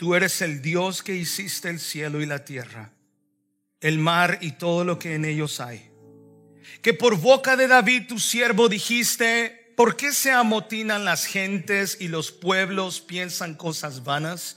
[0.00, 2.90] tú eres el Dios que hiciste el cielo y la tierra,
[3.82, 5.90] el mar y todo lo que en ellos hay.
[6.80, 12.08] Que por boca de David tu siervo dijiste, ¿por qué se amotinan las gentes y
[12.08, 14.56] los pueblos piensan cosas vanas?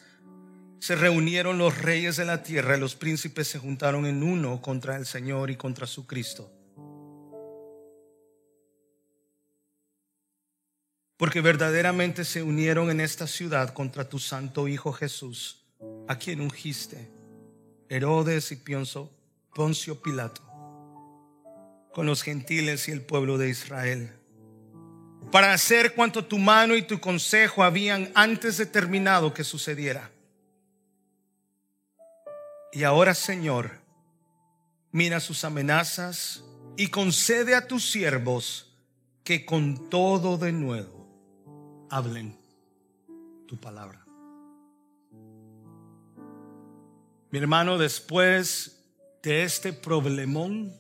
[0.80, 5.06] Se reunieron los reyes de la tierra los príncipes se juntaron en uno contra el
[5.06, 6.53] Señor y contra su Cristo.
[11.24, 15.64] Porque verdaderamente se unieron en esta ciudad contra tu santo Hijo Jesús,
[16.06, 17.10] a quien ungiste,
[17.88, 18.62] Herodes y
[19.56, 20.42] Poncio Pilato,
[21.94, 24.12] con los gentiles y el pueblo de Israel,
[25.32, 30.12] para hacer cuanto tu mano y tu consejo habían antes determinado que sucediera.
[32.74, 33.72] Y ahora, Señor,
[34.92, 36.44] mira sus amenazas
[36.76, 38.76] y concede a tus siervos
[39.24, 41.03] que con todo de nuevo
[41.94, 42.36] hablen
[43.48, 44.04] tu palabra.
[47.30, 48.84] Mi hermano, después
[49.22, 50.74] de este problemón,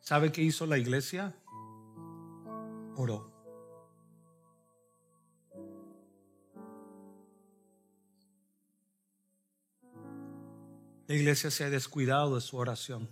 [0.00, 1.34] ¿sabe qué hizo la iglesia?
[2.96, 3.32] Oró.
[11.06, 13.08] La iglesia se ha descuidado de su oración.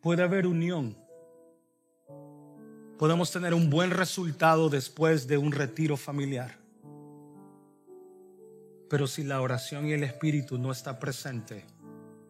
[0.00, 1.01] Puede haber unión
[3.02, 6.56] podemos tener un buen resultado después de un retiro familiar.
[8.88, 11.64] Pero si la oración y el espíritu no está presente,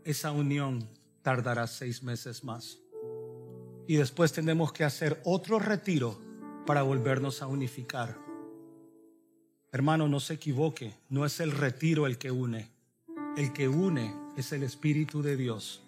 [0.03, 0.89] esa unión
[1.21, 2.79] tardará seis meses más.
[3.87, 6.19] Y después tenemos que hacer otro retiro
[6.65, 8.17] para volvernos a unificar.
[9.73, 12.71] Hermano, no se equivoque, no es el retiro el que une.
[13.37, 15.83] El que une es el Espíritu de Dios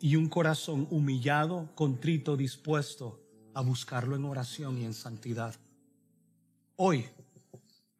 [0.00, 3.19] y un corazón humillado, contrito, dispuesto
[3.54, 5.54] a buscarlo en oración y en santidad.
[6.76, 7.08] Hoy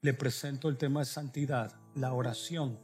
[0.03, 2.79] le presento el tema de santidad, la oración,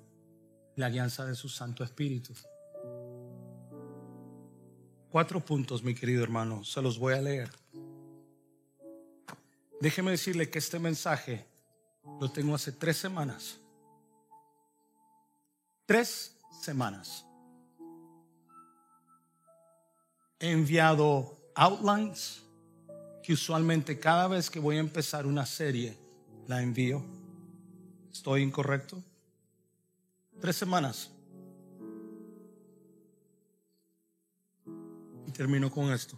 [0.76, 2.34] la alianza de su Santo Espíritu.
[5.10, 7.50] Cuatro puntos, mi querido hermano, se los voy a leer.
[9.80, 11.46] Déjeme decirle que este mensaje
[12.20, 13.58] lo tengo hace tres semanas.
[15.86, 17.24] Tres semanas.
[20.38, 22.42] He enviado outlines,
[23.26, 25.96] que usualmente cada vez que voy a empezar una serie
[26.46, 27.02] la envío.
[28.12, 29.02] ¿Estoy incorrecto?
[30.40, 31.10] Tres semanas.
[35.26, 36.16] Y termino con esto.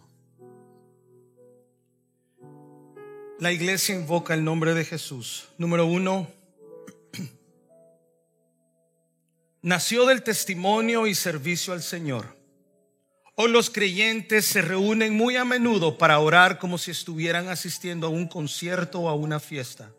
[3.39, 5.47] La iglesia invoca el nombre de Jesús.
[5.57, 6.27] Número uno,
[9.63, 12.38] nació del testimonio y servicio al Señor.
[13.41, 18.09] Hoy los creyentes se reúnen muy a menudo para orar como si estuvieran asistiendo a
[18.09, 19.93] un concierto o a una fiesta.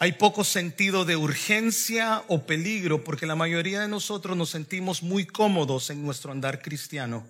[0.00, 5.26] Hay poco sentido de urgencia o peligro porque la mayoría de nosotros nos sentimos muy
[5.26, 7.24] cómodos en nuestro andar cristiano.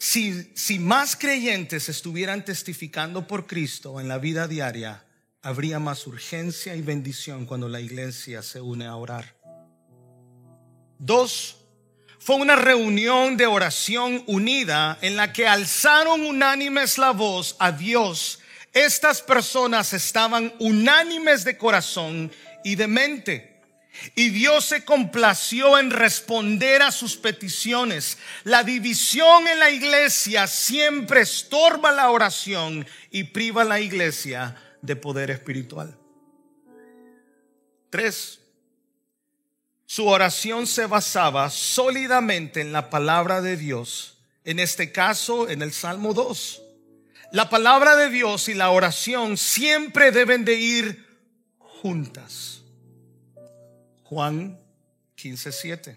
[0.00, 5.04] Si, si más creyentes estuvieran testificando por Cristo en la vida diaria,
[5.42, 9.36] habría más urgencia y bendición cuando la iglesia se une a orar.
[10.98, 11.67] Dos,
[12.18, 18.40] fue una reunión de oración unida en la que alzaron unánimes la voz a Dios.
[18.72, 22.30] Estas personas estaban unánimes de corazón
[22.64, 23.58] y de mente.
[24.14, 28.18] Y Dios se complació en responder a sus peticiones.
[28.44, 34.96] La división en la iglesia siempre estorba la oración y priva a la iglesia de
[34.96, 35.98] poder espiritual.
[37.90, 38.40] Tres,
[39.88, 45.72] su oración se basaba sólidamente en la palabra de Dios, en este caso en el
[45.72, 46.60] Salmo 2.
[47.32, 51.06] La palabra de Dios y la oración siempre deben de ir
[51.58, 52.60] juntas.
[54.04, 54.60] Juan
[55.16, 55.96] 15:7.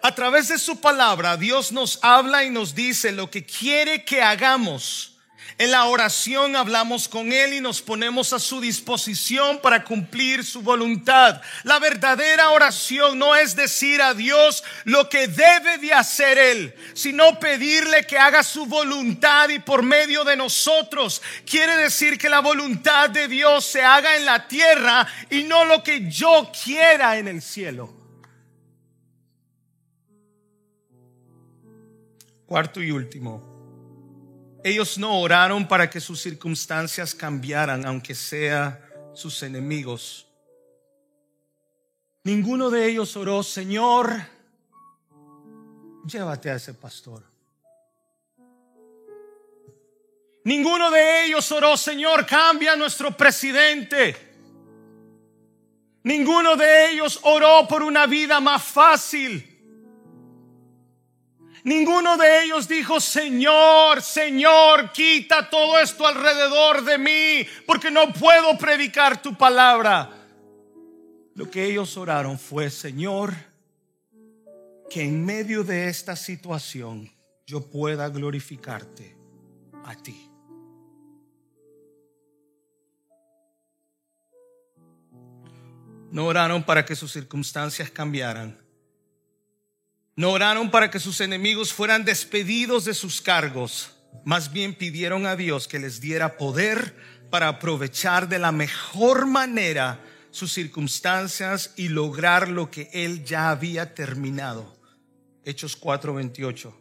[0.00, 4.22] A través de su palabra Dios nos habla y nos dice lo que quiere que
[4.22, 5.11] hagamos
[5.58, 10.62] en la oración hablamos con Él y nos ponemos a su disposición para cumplir su
[10.62, 11.40] voluntad.
[11.64, 17.38] La verdadera oración no es decir a Dios lo que debe de hacer Él, sino
[17.38, 21.22] pedirle que haga su voluntad y por medio de nosotros.
[21.44, 25.82] Quiere decir que la voluntad de Dios se haga en la tierra y no lo
[25.82, 27.94] que yo quiera en el cielo.
[32.46, 33.51] Cuarto y último
[34.64, 38.80] ellos no oraron para que sus circunstancias cambiaran, aunque sea
[39.14, 40.26] sus enemigos.
[42.24, 44.14] Ninguno de ellos oró, Señor,
[46.06, 47.24] llévate a ese pastor.
[50.44, 54.16] Ninguno de ellos oró, Señor, cambia nuestro presidente.
[56.04, 59.51] Ninguno de ellos oró por una vida más fácil.
[61.64, 68.58] Ninguno de ellos dijo, Señor, Señor, quita todo esto alrededor de mí, porque no puedo
[68.58, 70.10] predicar tu palabra.
[71.34, 73.32] Lo que ellos oraron fue, Señor,
[74.90, 77.10] que en medio de esta situación
[77.46, 79.16] yo pueda glorificarte
[79.84, 80.28] a ti.
[86.10, 88.58] No oraron para que sus circunstancias cambiaran.
[90.14, 93.92] No oraron para que sus enemigos fueran despedidos de sus cargos.
[94.24, 96.94] Más bien pidieron a Dios que les diera poder
[97.30, 103.94] para aprovechar de la mejor manera sus circunstancias y lograr lo que Él ya había
[103.94, 104.76] terminado.
[105.44, 106.74] Hechos 4:28.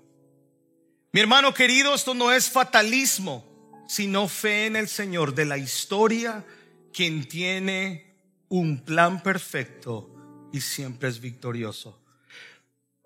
[1.13, 3.45] Mi hermano querido, esto no es fatalismo,
[3.87, 6.45] sino fe en el Señor de la historia,
[6.93, 8.13] quien tiene
[8.49, 12.00] un plan perfecto y siempre es victorioso.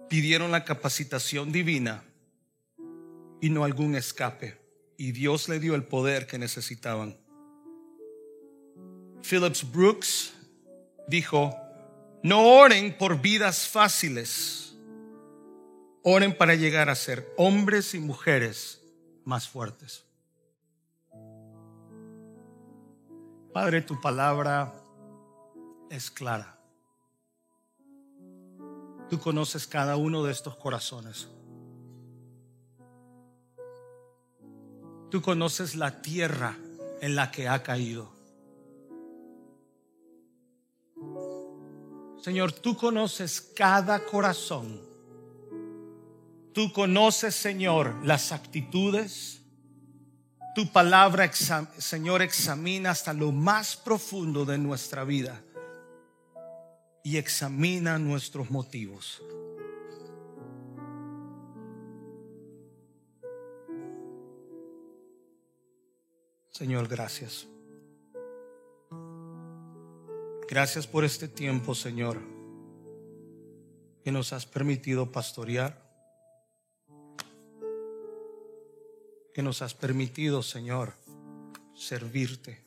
[0.09, 2.03] Pidieron la capacitación divina
[3.41, 4.57] y no algún escape.
[4.97, 7.17] Y Dios le dio el poder que necesitaban.
[9.21, 10.33] Phillips Brooks
[11.07, 11.55] dijo,
[12.23, 14.75] no oren por vidas fáciles,
[16.03, 18.81] oren para llegar a ser hombres y mujeres
[19.23, 20.05] más fuertes.
[23.53, 24.73] Padre, tu palabra
[25.89, 26.54] es clara.
[29.09, 31.27] Tú conoces cada uno de estos corazones.
[35.11, 36.57] Tú conoces la tierra
[37.01, 38.13] en la que ha caído.
[42.19, 44.81] Señor, tú conoces cada corazón.
[46.53, 49.43] Tú conoces, Señor, las actitudes.
[50.55, 55.44] Tu palabra, Señor, examina hasta lo más profundo de nuestra vida
[57.05, 59.21] y examina nuestros motivos.
[66.49, 67.47] Señor, gracias.
[70.49, 72.19] Gracias por este tiempo, Señor,
[74.03, 75.79] que nos has permitido pastorear,
[79.31, 80.93] que nos has permitido, Señor,
[81.75, 82.64] servirte.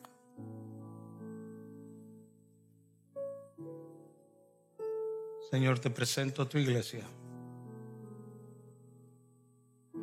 [5.49, 7.03] Señor, te presento a tu iglesia.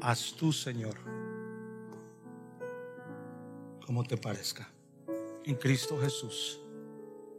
[0.01, 0.97] Haz tú, Señor,
[3.85, 4.69] como te parezca.
[5.45, 6.61] En Cristo Jesús.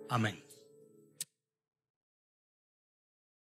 [0.10, 0.47] Amén.